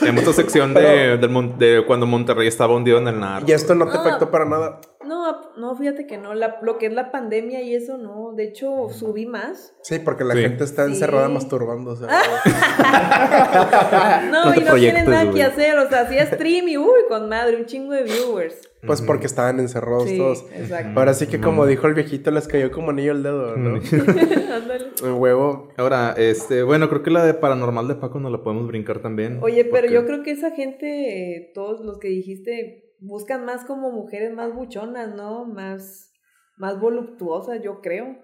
[0.07, 3.49] Tenemos esta sección de, del de cuando Monterrey estaba hundido en el narco.
[3.49, 4.01] Y esto no te Ah.
[4.01, 4.81] afectó para nada.
[5.07, 6.35] No, no, fíjate que no.
[6.35, 8.33] La, lo que es la pandemia y eso no.
[8.35, 9.75] De hecho, subí más.
[9.83, 10.41] Sí, porque la Sí.
[10.43, 10.93] gente está Sí.
[10.93, 11.93] encerrada masturbando.
[11.93, 12.09] O sea,
[14.31, 15.77] No, No y no tienen nada que hacer.
[15.79, 18.55] O sea, hacía stream y uy, con madre, un chingo de viewers.
[18.87, 20.45] pues porque estaban encerrados Sí, todos.
[20.55, 20.99] exacto.
[20.99, 23.81] Ahora sí que como dijo el viejito, les cayó como anillo el dedo, ¿no?
[24.55, 24.87] Ándale.
[25.03, 25.71] El huevo.
[25.77, 29.41] Ahora, este, bueno, creo que la de paranormal de Paco nos la podemos brincar también.
[29.43, 33.65] Oye, pero porque- yo creo que esa gente, eh, todos los que dijiste, buscan más
[33.65, 35.45] como mujeres más buchonas, ¿no?
[35.47, 36.11] Más,
[36.57, 38.17] más voluptuosas, yo creo.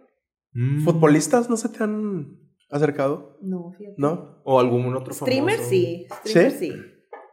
[0.53, 0.85] Mm.
[0.85, 2.39] ¿Futbolistas no se te han
[2.71, 3.39] acercado?
[3.43, 3.95] No, fíjate.
[3.99, 4.41] ¿No?
[4.45, 5.27] O algún otro famoso.
[5.27, 6.59] Streamer sí, streamer ¿Sí?
[6.71, 6.73] sí.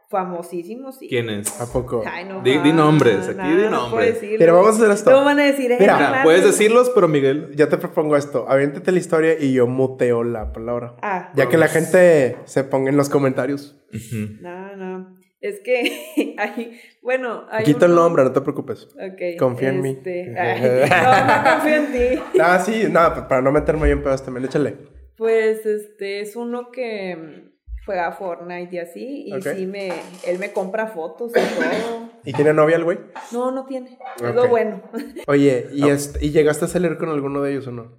[0.08, 1.06] Famosísimo sí.
[1.08, 1.60] ¿Quién es?
[1.60, 2.02] ¿A poco?
[2.04, 2.42] Ay, no.
[2.42, 4.18] Di- nombres, aquí no, di no nombres.
[4.38, 5.10] Pero vamos a hacer esto.
[5.10, 7.54] Luego van a decir, Mira, no puedes decirlos, pero Miguel.
[7.54, 8.44] Ya te propongo esto.
[8.48, 10.96] Aviéntate la historia y yo muteo la palabra.
[11.00, 13.80] Ah, Ya que la gente se ponga en los comentarios.
[13.94, 14.42] Ujú.
[14.42, 15.19] no, no.
[15.40, 18.86] Es que hay, bueno, hay Quito el nombre, no te preocupes.
[18.94, 19.38] Ok.
[19.38, 19.90] Confía en mí.
[19.90, 22.22] este, ay, no, no confío en ti.
[22.40, 24.76] Ah, sí, pues para no meterme bien pedos también, échale.
[25.16, 27.50] Pues este es uno que
[27.86, 29.24] juega Fortnite y así.
[29.28, 29.42] Y Ok.
[29.56, 29.88] sí me.
[30.26, 32.10] Él me compra fotos y todo.
[32.24, 32.98] ¿Y tiene novia el güey?
[33.32, 33.98] No, no tiene.
[34.16, 34.34] Es Ok.
[34.34, 34.82] lo bueno.
[35.26, 37.98] Oye, ¿y, este- ¿y llegaste a salir con alguno de ellos o no?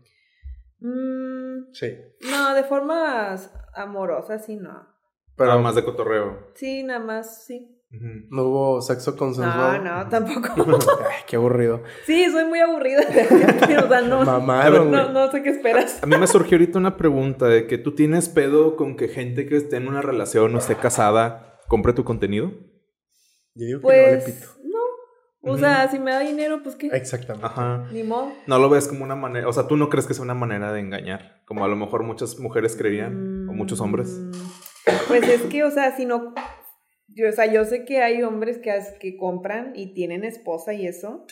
[0.79, 1.95] Mm, Sí.
[2.29, 4.90] no, de formas amorosas, sí, no.
[5.41, 6.47] Pero Nada más de cotorreo.
[6.55, 7.77] Sí, nada más, sí.
[8.29, 9.79] No hubo sexo No, consensuado.
[9.83, 10.47] no, tampoco.
[11.09, 11.83] Ay, qué aburrido.
[12.05, 13.01] Sí, soy muy aburrida.
[13.05, 16.01] o sea, no, Mamaron, no, no sé qué esperas.
[16.01, 19.45] A mí me surgió ahorita una pregunta de que tú tienes pedo con que gente
[19.45, 22.51] que esté en una relación o esté casada compre tu contenido.
[23.55, 24.47] Yo digo que no vale Pues, pito.
[24.63, 25.51] no.
[25.53, 26.87] O sea, si me da dinero, pues qué.
[26.93, 27.45] Exactamente.
[27.45, 27.87] Ajá.
[27.91, 28.31] Ni modo.
[28.47, 30.71] No lo ves como una manera, o sea, tú no crees que sea una manera
[30.71, 34.17] de engañar, como a lo mejor muchas mujeres creerían, o muchos hombres.
[35.07, 36.33] Pues es que, o sea, si no.
[37.07, 40.87] Yo, o sea, yo sé que hay hombres que, que compran y tienen esposa y
[40.87, 41.25] eso,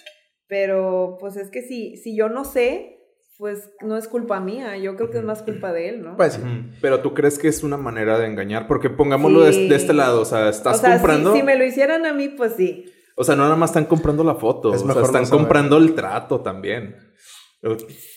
[0.47, 2.97] pero pues es que si, si yo no sé,
[3.37, 4.77] pues no es culpa mía.
[4.77, 6.17] Yo creo que es más culpa de él, ¿no?
[6.17, 6.41] Pues sí.
[6.81, 9.69] Pero tú crees que es una manera de engañar, porque pongámoslo de, Sí.
[9.69, 12.13] de este lado, o sea, estás o sea, si- comprando, Si, me lo hicieran a
[12.13, 12.91] mí, pues sí.
[13.15, 15.77] o sea, no nada más están comprando la foto, Es o sea, mejor están comprando
[15.77, 16.97] el trato también.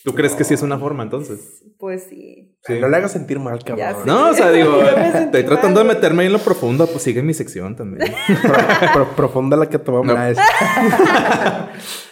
[0.04, 1.62] ¿Tú crees que sí es una forma entonces?
[1.78, 2.54] Pues sí.
[2.64, 2.74] Sí.
[2.80, 4.06] No le hagas sentir mal, Ya cabrón.
[4.06, 4.80] No, o sea, digo,
[5.14, 8.14] estoy tratando de mal, meterme ahí en lo profundo, pues sigue mi sección también.
[8.42, 10.14] Pro- pro- profunda la que te vamos No.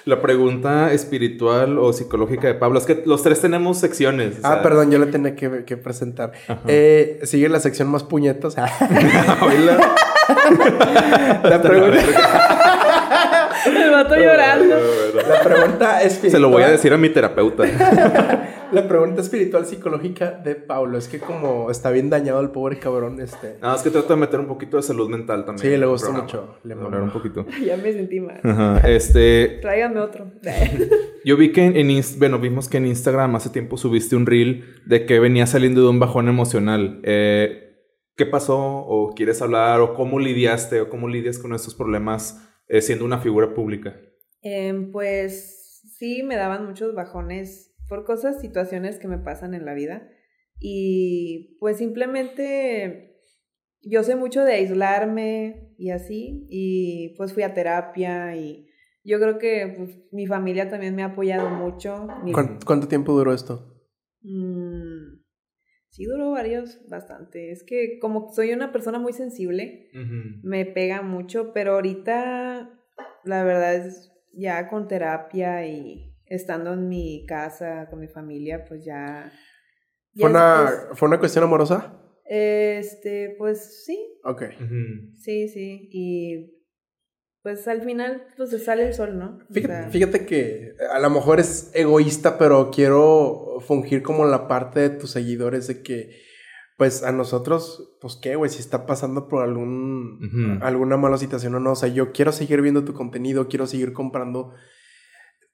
[0.07, 4.39] La pregunta espiritual o psicológica de Pablo, es que los tres tenemos secciones.
[4.43, 6.33] Ah, sea, perdón, yo le tenía que, que presentar.
[6.67, 8.57] Eh, sigue la sección más puñetas.
[11.45, 11.99] la, pregunta,
[14.01, 14.77] El vato llorando.
[15.29, 17.65] la pregunta es Se lo voy a decir a mi terapeuta.
[18.73, 23.21] La pregunta espiritual psicológica de Paulo es que como está bien dañado el pobre cabrón,
[23.21, 23.59] este...
[23.61, 25.73] Nada, es que trata de meter un poquito de salud mental también.
[25.73, 26.57] Sí, le gusta mucho.
[26.63, 27.45] Le Hablar un poquito.
[27.67, 28.41] ya me sentí mal.
[28.45, 30.31] Ajá, este, Tráigame otro.
[31.25, 34.65] Yo vi que en, en bueno, vimos que en Instagram hace tiempo subiste un reel
[34.87, 37.01] de que venía saliendo de un bajón emocional.
[37.03, 37.71] Eh,
[38.17, 38.57] ¿Qué pasó?
[38.57, 39.81] ¿O quieres hablar?
[39.81, 40.81] ¿O cómo lidiaste?
[40.81, 44.01] ¿O cómo lidias con estos problemas eh, siendo una figura pública?
[44.43, 49.75] Em, pues sí, me daban muchos bajones por cosas, situaciones que me pasan en la
[49.75, 50.09] vida.
[50.59, 53.17] Y pues simplemente
[53.83, 56.47] yo sé mucho de aislarme y así.
[56.49, 58.67] Y pues fui a terapia y
[59.03, 62.07] yo creo que pues, mi familia también me ha apoyado mucho.
[62.25, 63.75] Mi- ¿Cuán- ¿Cuánto tiempo duró esto?
[64.23, 64.60] Mm,
[65.91, 67.51] sí, duró varios, bastante.
[67.51, 69.89] Es que como soy una persona muy sensible,
[70.43, 72.71] me pega mucho, pero ahorita
[73.25, 78.85] la verdad es ya con terapia y estando en mi casa con mi familia, pues
[78.85, 79.33] ya...
[80.15, 81.97] ya ¿Fue es- una, ¿Fue una cuestión amorosa?
[82.25, 84.43] es- este, pues sí, Ok.
[85.17, 85.89] Sí, sí.
[85.93, 86.60] Y
[87.43, 89.39] pues al final pues se sale el sol, ¿no?
[89.49, 94.47] O Fíjate, sea, fíjate que a lo mejor es egoísta, pero quiero fungir como la
[94.49, 96.11] parte de tus seguidores de que,
[96.77, 101.61] pues a nosotros, pues qué, güey, si está pasando por algún, alguna mala situación o
[101.61, 104.53] no, o sea, yo quiero seguir viendo tu contenido, quiero seguir comprando.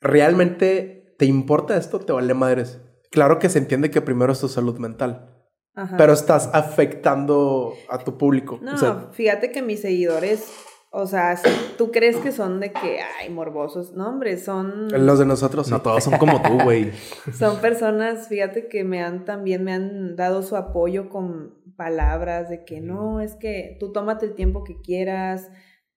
[0.01, 1.99] ¿Realmente te importa esto?
[2.01, 2.81] ¿Te vale madres?
[3.11, 5.35] Claro que se entiende que primero es tu salud mental,
[5.75, 5.97] ajá.
[5.97, 8.59] pero estás afectando a tu público.
[8.63, 10.53] No, O sea, fíjate que mis seguidores,
[10.91, 11.39] o sea,
[11.77, 14.89] tú crees que son de que, ay, morbosos, no, hombre, son...
[14.89, 15.69] los de nosotros.
[15.71, 16.91] No todos son como tú, güey.
[17.39, 22.65] Son personas, fíjate que me han también me han dado su apoyo con palabras de
[22.65, 25.51] que no, es que tú tómate el tiempo que quieras,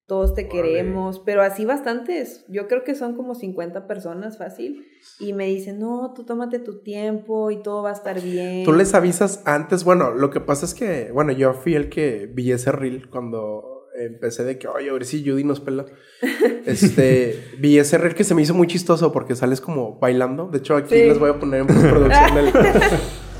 [0.05, 2.43] todos te queremos, pero así bastantes.
[2.49, 4.85] Yo creo que son como 50 personas fácil
[5.19, 8.73] y me dicen, "No, tú tómate tu tiempo y todo va a estar bien." Tú
[8.73, 12.51] les avisas antes, bueno, lo que pasa es que, bueno, yo fui el que vi
[12.51, 15.85] ese reel cuando empecé de que, oye, a ver si Judy nos pela.
[16.65, 20.47] Este, vi ese reel que se me hizo muy chistoso porque sales como bailando.
[20.47, 21.03] De hecho, aquí Sí.
[21.03, 22.51] les voy a poner en postproducción el...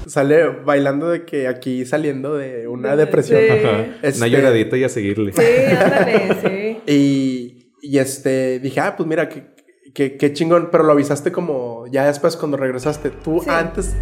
[0.07, 3.41] Sale bailando de que aquí saliendo de una De- depresión.
[3.41, 3.47] sí.
[3.65, 3.85] Ajá.
[4.01, 5.33] Este- Una lloradita y a seguirle.
[5.33, 5.43] Sí,
[5.77, 6.77] ándale, sí.
[6.91, 9.43] Y, y este, dije, ah, pues mira, qué,
[9.93, 13.11] qué, qué chingón, pero lo avisaste como ya después cuando regresaste.
[13.11, 13.49] Tú Sí.
[13.51, 13.93] antes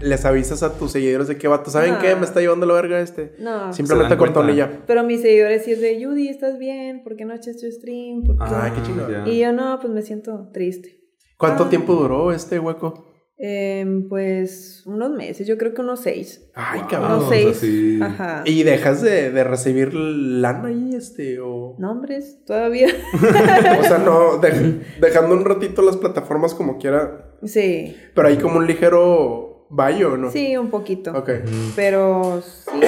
[0.00, 1.98] les avisas a tus seguidores de que vato, ¿saben No.
[2.00, 2.14] qué?
[2.16, 3.34] Me está llevando la verga este.
[3.38, 3.72] No.
[3.72, 4.16] Simplemente
[4.56, 4.82] ya.
[4.86, 7.02] Pero mis seguidores sí es de, "Judy, ¿estás bien?
[7.02, 8.24] ¿Por qué no echaste stream?
[8.24, 8.82] ¿Por qué?" Ah, qué
[9.12, 9.28] ya.
[9.32, 11.00] Y yo, "No, pues me siento triste."
[11.36, 11.68] ¿Cuánto Ah.
[11.70, 13.10] tiempo duró este hueco?
[13.36, 16.48] Em, pues unos meses, yo creo que unos seis.
[16.54, 17.14] Ay, cabrón.
[17.14, 17.56] Unos o sea, seis.
[17.56, 17.98] sí.
[18.00, 18.42] Ajá.
[18.46, 21.40] ¿Y dejas de, de recibir lana ahí, este?
[21.40, 22.86] O, Nombres, todavía.
[23.80, 28.58] o sea, no, dej- dejando un ratito las plataformas como quiera, sí, pero hay como
[28.58, 29.43] un ligero
[29.74, 30.30] vallo, ¿no?
[30.30, 31.12] sí, un poquito.
[31.12, 31.30] Ok.
[31.74, 32.80] Pero sí,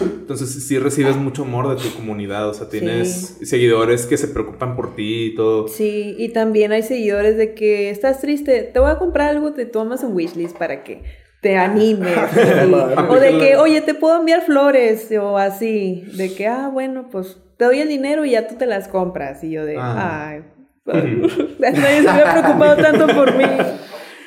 [0.00, 2.48] Entonces sí- recibes mucho amor de tu comunidad.
[2.48, 5.68] O sea, tienes seguidores que se preocupan por ti y todo.
[5.68, 6.14] sí.
[6.18, 10.02] Y también hay seguidores de que estás triste, te voy a comprar algo, te tomas
[10.02, 11.02] un wishlist para que
[11.40, 12.16] te animes.
[12.68, 16.04] y- o de que, oye, te puedo enviar flores o así.
[16.16, 19.42] De que, ah, bueno, pues te doy el dinero y ya tú te las compras.
[19.44, 20.30] Y yo de, Ah.
[20.30, 20.42] ay.
[21.58, 23.44] Nadie se había preocupado tanto por mí.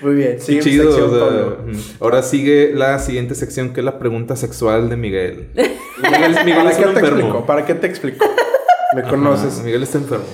[0.02, 0.40] Muy bien.
[0.40, 0.92] Sí, Sigue chido.
[0.92, 1.58] sección, o sea, Pablo.
[1.72, 1.80] ujú.
[2.00, 5.50] ahora sigue la siguiente sección que es la pregunta sexual de Miguel.
[5.56, 7.18] Miguel, Miguel ¿Para es qué te enfermo.
[7.20, 7.46] explico?
[7.46, 8.26] ¿Para qué te explico?
[8.96, 9.56] Me conoces.
[9.56, 10.26] Ajá, Miguel está enfermo.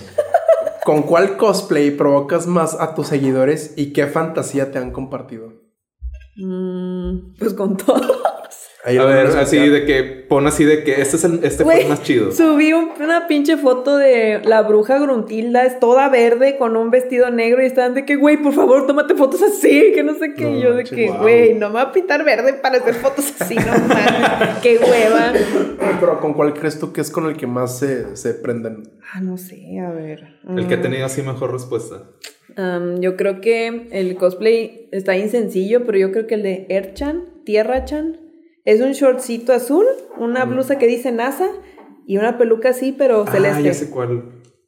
[0.86, 5.52] ¿Con cuál cosplay provocas más a tus seguidores y qué fantasía te han compartido?
[6.38, 8.00] Mm, pues con todo.
[8.88, 11.74] Ahí a ver, así de que pon así de que este es el, este fue
[11.74, 12.32] Güey, el más chido.
[12.32, 17.30] Subí un- una pinche foto de la bruja Gruntilda, es toda verde con un vestido
[17.30, 20.44] negro y estaban de que, güey, por favor, tómate fotos así, que no sé qué.
[20.46, 21.18] No y yo de que, wow.
[21.18, 24.58] güey, no me va a pintar verde para hacer fotos así, no mames.
[24.64, 25.34] qué hueva.
[26.00, 28.84] Pero ¿con cuál crees tú que es con el que más se, se prenden?
[29.14, 30.38] Ah, no sé, a ver.
[30.56, 32.04] El que ha Mm, tenido así mejor respuesta.
[32.58, 36.68] um, yo creo que el cosplay está bien sencillo, pero yo creo que el de
[36.70, 38.20] Erchan, Tierra Chan,
[38.68, 39.86] es un shortcito azul,
[40.18, 41.48] una blusa que dice NASA
[42.06, 43.58] y una peluca así, pero celeste.
[43.60, 44.24] Ah, ya sé cuál.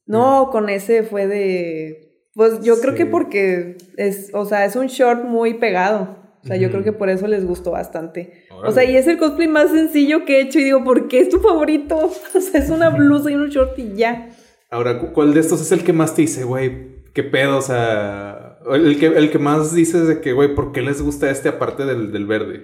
[0.05, 2.23] No, con ese fue de.
[2.33, 6.17] Pues yo creo que porque es, o sea, es un short muy pegado.
[6.41, 8.45] O sea, yo creo que por eso les gustó bastante.
[8.49, 8.69] Órale.
[8.69, 11.19] O sea, y es el cosplay más sencillo que he hecho y digo, ¿por qué
[11.19, 11.97] es tu favorito?
[12.35, 14.29] O sea, es una blusa y un short y ya.
[14.71, 17.03] Ahora, ¿cu- ¿cuál de estos es el que más te dice, güey?
[17.13, 17.57] ¿Qué pedo?
[17.57, 21.29] O sea, el que, el que más dices de que, güey, ¿por qué les gusta
[21.29, 22.63] este aparte del, del verde?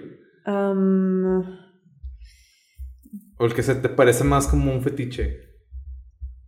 [3.38, 5.40] O el que se te parece más como un fetiche.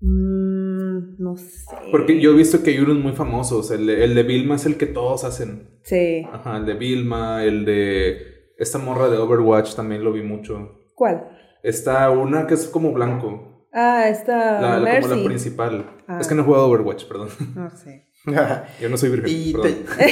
[0.00, 1.64] mm, no sé.
[1.90, 3.70] Porque yo he visto que hay unos muy famosos.
[3.70, 5.78] El de, el de Vilma es el que todos hacen.
[5.82, 6.26] Sí.
[6.32, 8.52] Ajá, el de Vilma, el de.
[8.58, 10.78] Esta morra de Overwatch también lo vi mucho.
[10.94, 11.28] ¿Cuál?
[11.62, 13.66] Está una que es como blanco.
[13.72, 15.84] Ah, esta La, la- como la principal.
[16.08, 16.18] Ah.
[16.20, 17.28] Es que no he jugado Overwatch, perdón.
[17.54, 18.08] No sé.
[18.80, 19.30] Yo no soy virgen.
[19.32, 19.74] y, perdón.
[19.96, 20.04] te...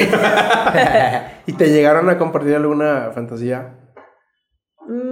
[1.51, 3.81] ¿Y te llegaron a compartir alguna fantasía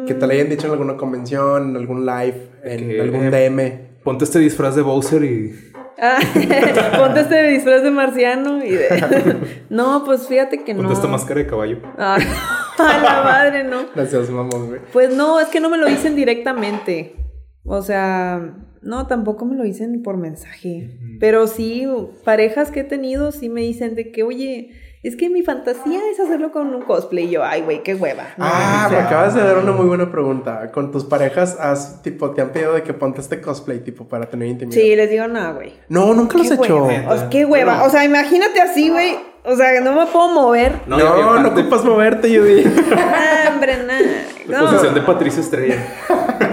[0.07, 3.95] que te la hayan dicho en alguna convención, en algún live, en Que- algún DM?
[4.03, 5.55] Ponte este disfraz de Bowser y.
[5.99, 6.19] Ah,
[6.99, 9.37] ponte este disfraz de marciano y de...
[9.71, 10.81] No, pues fíjate que no.
[10.81, 11.79] Ponte esta máscara de caballo.
[11.97, 12.19] Ah,
[12.79, 13.87] a la madre, no.
[13.95, 14.81] Gracias, mamón, güey.
[14.93, 17.15] Pues no, es que no me lo dicen directamente.
[17.65, 20.99] O sea, no, tampoco me lo dicen por mensaje.
[21.21, 21.87] Pero sí,
[22.25, 24.71] parejas que he tenido sí me dicen de que, oye,
[25.05, 27.27] es que mi fantasía es hacerlo con un cosplay.
[27.27, 28.25] Y yo, ay, güey, qué hueva.
[28.37, 30.71] No, Ah, o me acabas de dar una muy buena pregunta.
[30.73, 34.27] ¿Con tus parejas has, tipo, te han pedido de que ponte este cosplay, tipo, para
[34.27, 34.81] tener intimidad?
[34.81, 35.75] Sí, les digo, no, güey.
[35.89, 36.85] No, nunca lo has Qué hecho.
[36.85, 37.13] hueva.
[37.13, 37.85] O sea, qué hueva.
[37.85, 39.17] O sea, imagínate así, güey.
[39.47, 40.73] O sea, no me puedo mover.
[40.87, 42.65] No, no, aparte, ocupas moverte, Judy.
[42.97, 44.01] Ah, hombre, nada.
[44.49, 45.77] La No, posición de Patricia Estrella.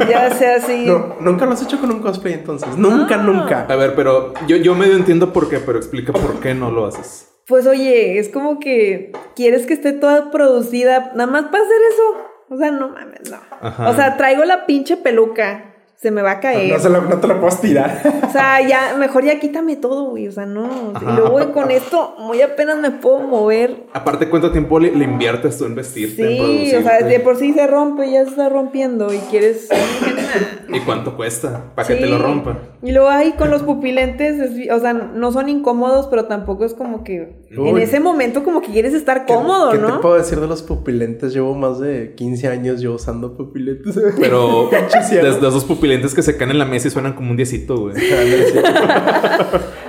[0.09, 0.85] ya sea así.
[0.85, 2.75] No, nunca lo has hecho con un cosplay entonces.
[2.77, 3.23] Nunca, Ah.
[3.23, 3.65] nunca.
[3.69, 6.85] A ver, pero yo, yo medio entiendo por qué, pero explica por qué no lo
[6.85, 7.30] haces.
[7.51, 12.27] Pues oye, es como que quieres que esté toda producida, nada más para hacer eso.
[12.49, 13.35] O sea, no mames, no.
[13.59, 13.89] Ajá.
[13.89, 15.65] O sea, traigo la pinche peluca,
[15.97, 16.71] se me va a caer.
[16.71, 18.01] No, se la- no te lo puedes tirar.
[18.27, 20.27] O sea, ya, mejor ya quítame todo, güey.
[20.29, 20.93] O sea, no.
[20.95, 21.11] Ajá.
[21.11, 23.83] Y luego con esto, muy apenas me puedo mover.
[23.93, 26.23] Aparte, ¿cuánto tiempo le, le inviertes tú en vestirte?
[26.23, 26.37] en
[26.69, 29.67] Sí, o sea, de por sí se rompe, ya se está rompiendo y quieres.
[30.73, 31.65] ¿Y cuánto cuesta?
[31.75, 32.09] Para que te Sí.
[32.09, 32.57] lo rompa.
[32.81, 36.73] Y luego ahí con los pupilentes, es- o sea, no son incómodos, pero tampoco es
[36.73, 39.95] como que en ese momento como que quieres estar ¿Qué- cómodo, ¿Qué, ¿no?
[39.97, 41.33] te puedo decir de los pupilentes?
[41.33, 43.99] Llevo más de 15 años yo usando pupilentes.
[44.19, 44.69] Pero
[45.07, 45.33] cielo.
[45.33, 47.95] desde esos pupilentes que se caen en la mesa y suenan como un diecito, güey.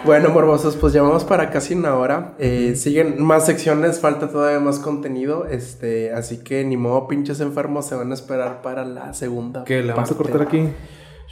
[0.05, 2.35] Bueno, morbosos, pues ya vamos para casi una hora.
[2.41, 5.47] Eh, siguen más secciones, falta todavía más contenido.
[5.47, 9.63] Este, así que ni modo, pinches enfermos, se van a esperar para la segunda.
[9.65, 9.81] ¿Qué?
[9.83, 10.33] ¿La vamos a parte.
[10.33, 10.69] cortar aquí?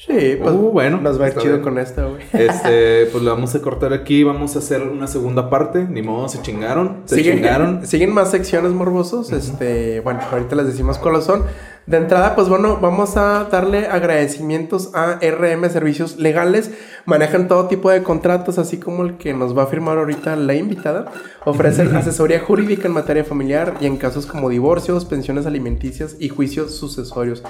[0.07, 1.62] Sí, pues Uh, bueno, Nos va a ir chido bien.
[1.62, 2.22] con esta, güey.
[2.32, 4.24] Este, pues la vamos a cortar aquí.
[4.24, 5.84] Vamos a hacer una segunda parte.
[5.84, 7.03] Ni modo, se chingaron.
[7.05, 7.86] Se Siguen, chingaron.
[7.86, 9.30] siguen más secciones morbosos.
[9.30, 11.44] Este, bueno, ahorita les decimos cuáles son.
[11.86, 16.70] De entrada, pues bueno, vamos a darle agradecimientos a RM Servicios Legales.
[17.05, 20.55] Manejan todo tipo de contratos, así como el que nos va a firmar ahorita la
[20.55, 21.07] invitada.
[21.44, 26.76] Ofrecen asesoría jurídica en materia familiar y en casos como divorcios, pensiones alimenticias y juicios
[26.76, 27.42] sucesorios.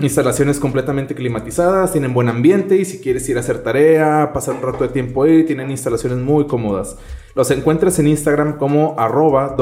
[0.01, 4.63] Instalaciones completamente climatizadas, tienen buen ambiente y si quieres ir a hacer tarea, pasar un
[4.63, 6.97] rato de tiempo ahí, tienen instalaciones muy cómodas.
[7.35, 9.57] Los encuentras en Instagram como arroba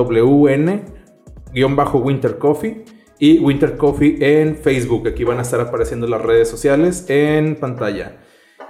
[1.54, 2.84] wn-winter coffee
[3.18, 5.08] y winter coffee en Facebook.
[5.08, 8.18] Aquí van a estar apareciendo las redes sociales en pantalla.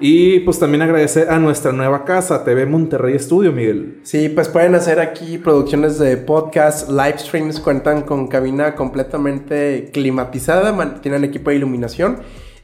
[0.01, 4.01] Y pues también agradecer a nuestra nueva casa, TV Monterrey Studio, Miguel.
[4.05, 11.01] Sí, pues pueden hacer aquí producciones de podcast, live streams, cuentan con cabina completamente climatizada,
[11.01, 12.18] tienen equipo de iluminación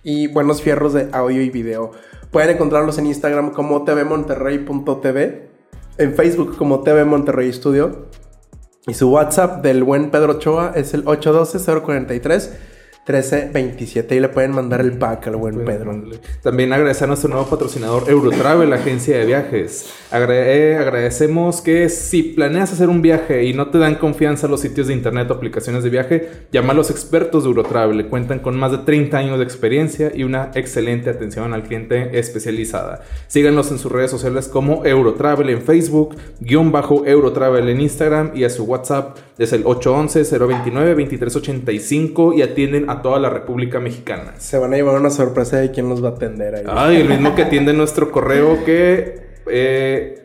[0.05, 1.91] y buenos fierros de audio y video.
[2.30, 5.49] Pueden encontrarlos en Instagram como tvmonterrey.tv,
[5.99, 8.07] en Facebook como TV Monterrey Studio
[8.87, 11.03] y su WhatsApp del buen Pedro Ochoa es el
[13.07, 16.02] 1327 y le pueden mandar el pack al buen Pedro.
[16.42, 19.90] También agradecer a nuestro nuevo patrocinador Eurotravel, agencia de viajes.
[20.11, 24.86] Agrade- agradecemos que si planeas hacer un viaje y no te dan confianza los sitios
[24.86, 28.07] de internet o aplicaciones de viaje, llama a los expertos de Eurotravel.
[28.07, 33.02] Cuentan con más de 30 años de experiencia y una excelente atención al cliente especializada.
[33.26, 38.44] Síganos en sus redes sociales como Eurotravel en Facebook, guion bajo Eurotravel en Instagram y
[38.44, 44.34] a su WhatsApp es el 811-029-2385 y atienden a toda la República Mexicana.
[44.38, 46.64] Se van a llevar una sorpresa de quién nos va a atender ahí.
[46.68, 49.40] Ay, el mismo que atiende nuestro correo que...
[49.51, 50.20] eh,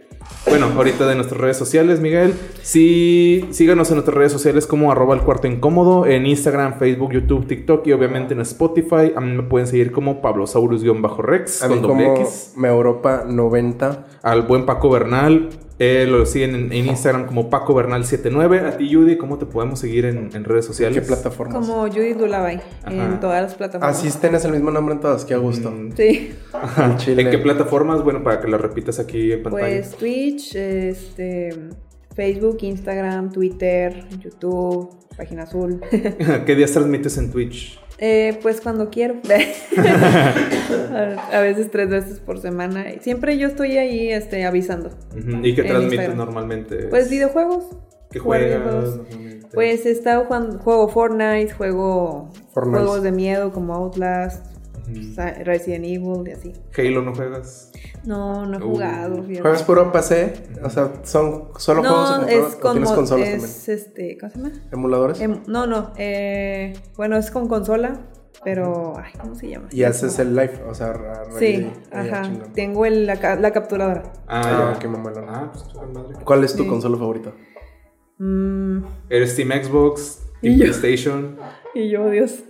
[0.48, 2.34] bueno, ahorita de nuestras redes sociales, Miguel.
[2.62, 7.46] Sí, síganos en nuestras redes sociales como arroba el cuarto incómodo, en Instagram, Facebook, YouTube,
[7.46, 9.14] TikTok y obviamente en Spotify.
[9.16, 12.54] A mí me pueden seguir como Pablosaurus-Rex a mí con doble como X.
[12.56, 14.08] Me Europa 90.
[14.24, 15.50] Al buen Paco Bernal.
[15.80, 18.66] Eh, lo siguen en, en Instagram como Paco Bernal79.
[18.68, 21.00] A ti, Judy, ¿cómo te podemos seguir en, en redes sociales?
[21.00, 21.66] ¿Qué plataformas?
[21.66, 22.94] Como Judith Lullaby Ajá.
[22.94, 23.98] en todas las plataformas.
[23.98, 25.72] Así tienes el mismo nombre en todas, qué a gusto.
[25.72, 26.34] Mm, Sí.
[26.98, 27.22] Chile.
[27.22, 28.04] ¿En qué plataformas?
[28.04, 29.68] Bueno, para que la repitas aquí en pantalla.
[29.68, 31.50] Pues Twitch, este,
[32.14, 35.80] Facebook, Instagram, Twitter, YouTube, página azul.
[36.46, 37.80] ¿Qué días transmites en Twitch?
[38.02, 39.16] Eh, pues cuando quiero.
[41.32, 42.86] a veces tres veces por semana.
[43.02, 44.92] Siempre yo estoy ahí este, avisando.
[45.44, 46.18] ¿Y qué transmites Instagram.
[46.18, 46.88] normalmente?
[46.90, 47.66] Pues videojuegos.
[48.10, 49.00] ¿Qué juegas?
[49.54, 52.80] Pues he estado jugando, juego Fortnite, juego Fortnite.
[52.80, 54.46] juegos de miedo como Outlast,
[55.44, 56.54] Resident Evil y así.
[56.78, 57.72] Halo no juegas.
[58.06, 58.70] No, no he Uh.
[58.72, 59.24] jugado.
[59.24, 59.42] fíjate.
[59.42, 60.34] ¿Juegas puro PC?
[60.64, 62.58] O sea, ¿son solo juegos No, es consola?
[62.58, 63.80] ¿O con tienes consolas es también?
[63.80, 64.52] este, ¿cómo se llama?
[64.72, 65.22] ¿Emuladores?
[65.22, 68.00] Em, no, no, eh, bueno, es con consola,
[68.44, 69.68] pero, ay, ¿cómo se llama?
[69.72, 70.94] y haces el live, o sea,
[71.38, 72.54] Sí, ajá, chingón.
[72.54, 74.04] tengo el- la, la capturadora.
[74.28, 74.80] Ah, ya.
[74.80, 75.26] qué mamalón.
[75.28, 76.16] Ah, pues madre.
[76.24, 76.70] ¿Cuál es tu Sí.
[76.70, 77.32] consola favorita?
[78.18, 80.20] Mm, ¿Eres Team Xbox?
[80.42, 80.64] Y ¿Team yo.
[80.66, 81.38] PlayStation?
[81.76, 82.44] y yo, Dios,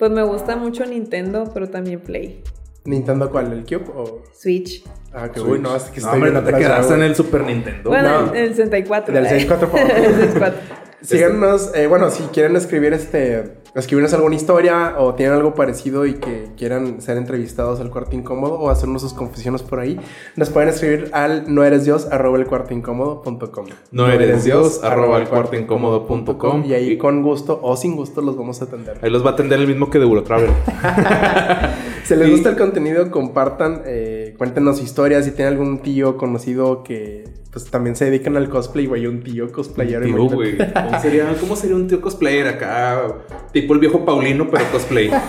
[0.00, 2.42] pues me gusta mucho Nintendo, pero también Play,
[2.86, 3.52] ¿Nintendo cuál?
[3.52, 4.22] ¿El Cube o...?
[4.32, 4.82] Switch.
[5.12, 5.52] Ah, que Switch.
[5.52, 7.90] uy, no, es que No, estoy hombre, no te quedaste en el Super Nintendo.
[7.90, 8.34] Bueno, no.
[8.34, 9.12] en el 64.
[9.14, 9.96] Del 64, por favor.
[9.96, 10.60] El 64.
[11.02, 16.14] Síganos, eh, bueno, si quieren escribir este, escribirnos alguna historia o tienen algo parecido y
[16.14, 19.98] que quieran ser entrevistados al cuarto incómodo o hacernos sus confesiones por ahí,
[20.36, 23.66] nos pueden escribir al no eres dios arroba el cuarto incómodo.com.
[23.92, 26.64] No eres dios, arroba el cuarto incómodo punto com.
[26.64, 28.98] y ahí con gusto o sin gusto los vamos a atender.
[29.02, 30.50] Ahí los va a atender el mismo que de Eurotravel.
[32.04, 35.24] Si les Y- gusta el contenido, compartan, eh, cuéntenos historias.
[35.26, 39.50] Si tienen algún tío conocido que pues también se dedican al cosplay, güey, un tío
[39.52, 40.04] cosplayero.
[40.06, 40.34] Tío, imagínate.
[40.56, 40.72] güey.
[40.86, 43.02] ¿Cómo sería, ¿Cómo sería un tío cosplayer acá?
[43.60, 45.10] Tipo el viejo Paulino, pero cosplay.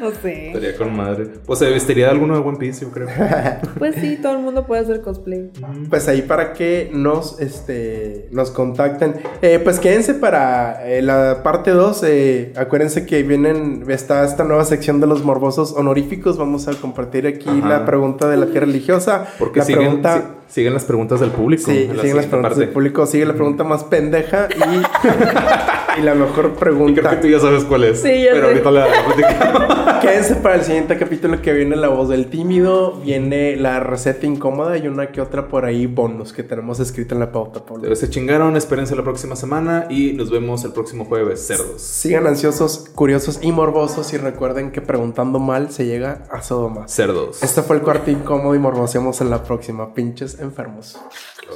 [0.00, 0.48] No sé.
[0.48, 1.26] Estaría con madre.
[1.46, 3.08] Pues se vestiría de alguno de One Piece, yo creo.
[3.78, 5.50] Pues sí, todo el mundo puede hacer cosplay.
[5.88, 9.14] Pues ahí para que nos, este, nos contacten.
[9.42, 12.02] Eh, pues quédense para eh, la parte 2.
[12.06, 16.36] eh, acuérdense que vienen, está esta nueva sección de los morbosos honoríficos.
[16.38, 17.68] Vamos a compartir aquí Ajá.
[17.68, 19.26] la pregunta de la tía religiosa.
[19.38, 20.16] Porque la siguen, pregunta...
[20.48, 21.64] si- siguen las preguntas del público.
[21.70, 22.60] Sí, la siguen las preguntas parte.
[22.66, 23.06] del público.
[23.06, 24.58] Sigue la pregunta más pendeja y,
[25.98, 27.10] y la mejor Y creo pregunta.
[27.10, 28.00] que tú ya sabes cuál es.
[28.02, 28.52] Sí, ya Pero sé.
[28.52, 30.00] ahorita la platicamos.
[30.02, 34.76] Quédense para el siguiente capítulo que viene la voz del tímido, viene la receta incómoda
[34.78, 37.94] y una que otra por ahí bonus que tenemos escrita en la pauta, Pablo.
[37.96, 41.80] Se chingaron, espérense la próxima semana y nos vemos el próximo jueves, cerdos.
[41.82, 46.86] Sigan ansiosos, curiosos y morbosos y recuerden que preguntando mal se llega a Sodoma.
[46.88, 47.42] Cerdos.
[47.42, 49.92] Este fue el cuarto incómodo y morboseamos en la próxima.
[49.94, 50.98] Pinches enfermos.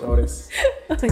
[0.00, 0.48] Sobres.
[0.88, 1.08] Ay.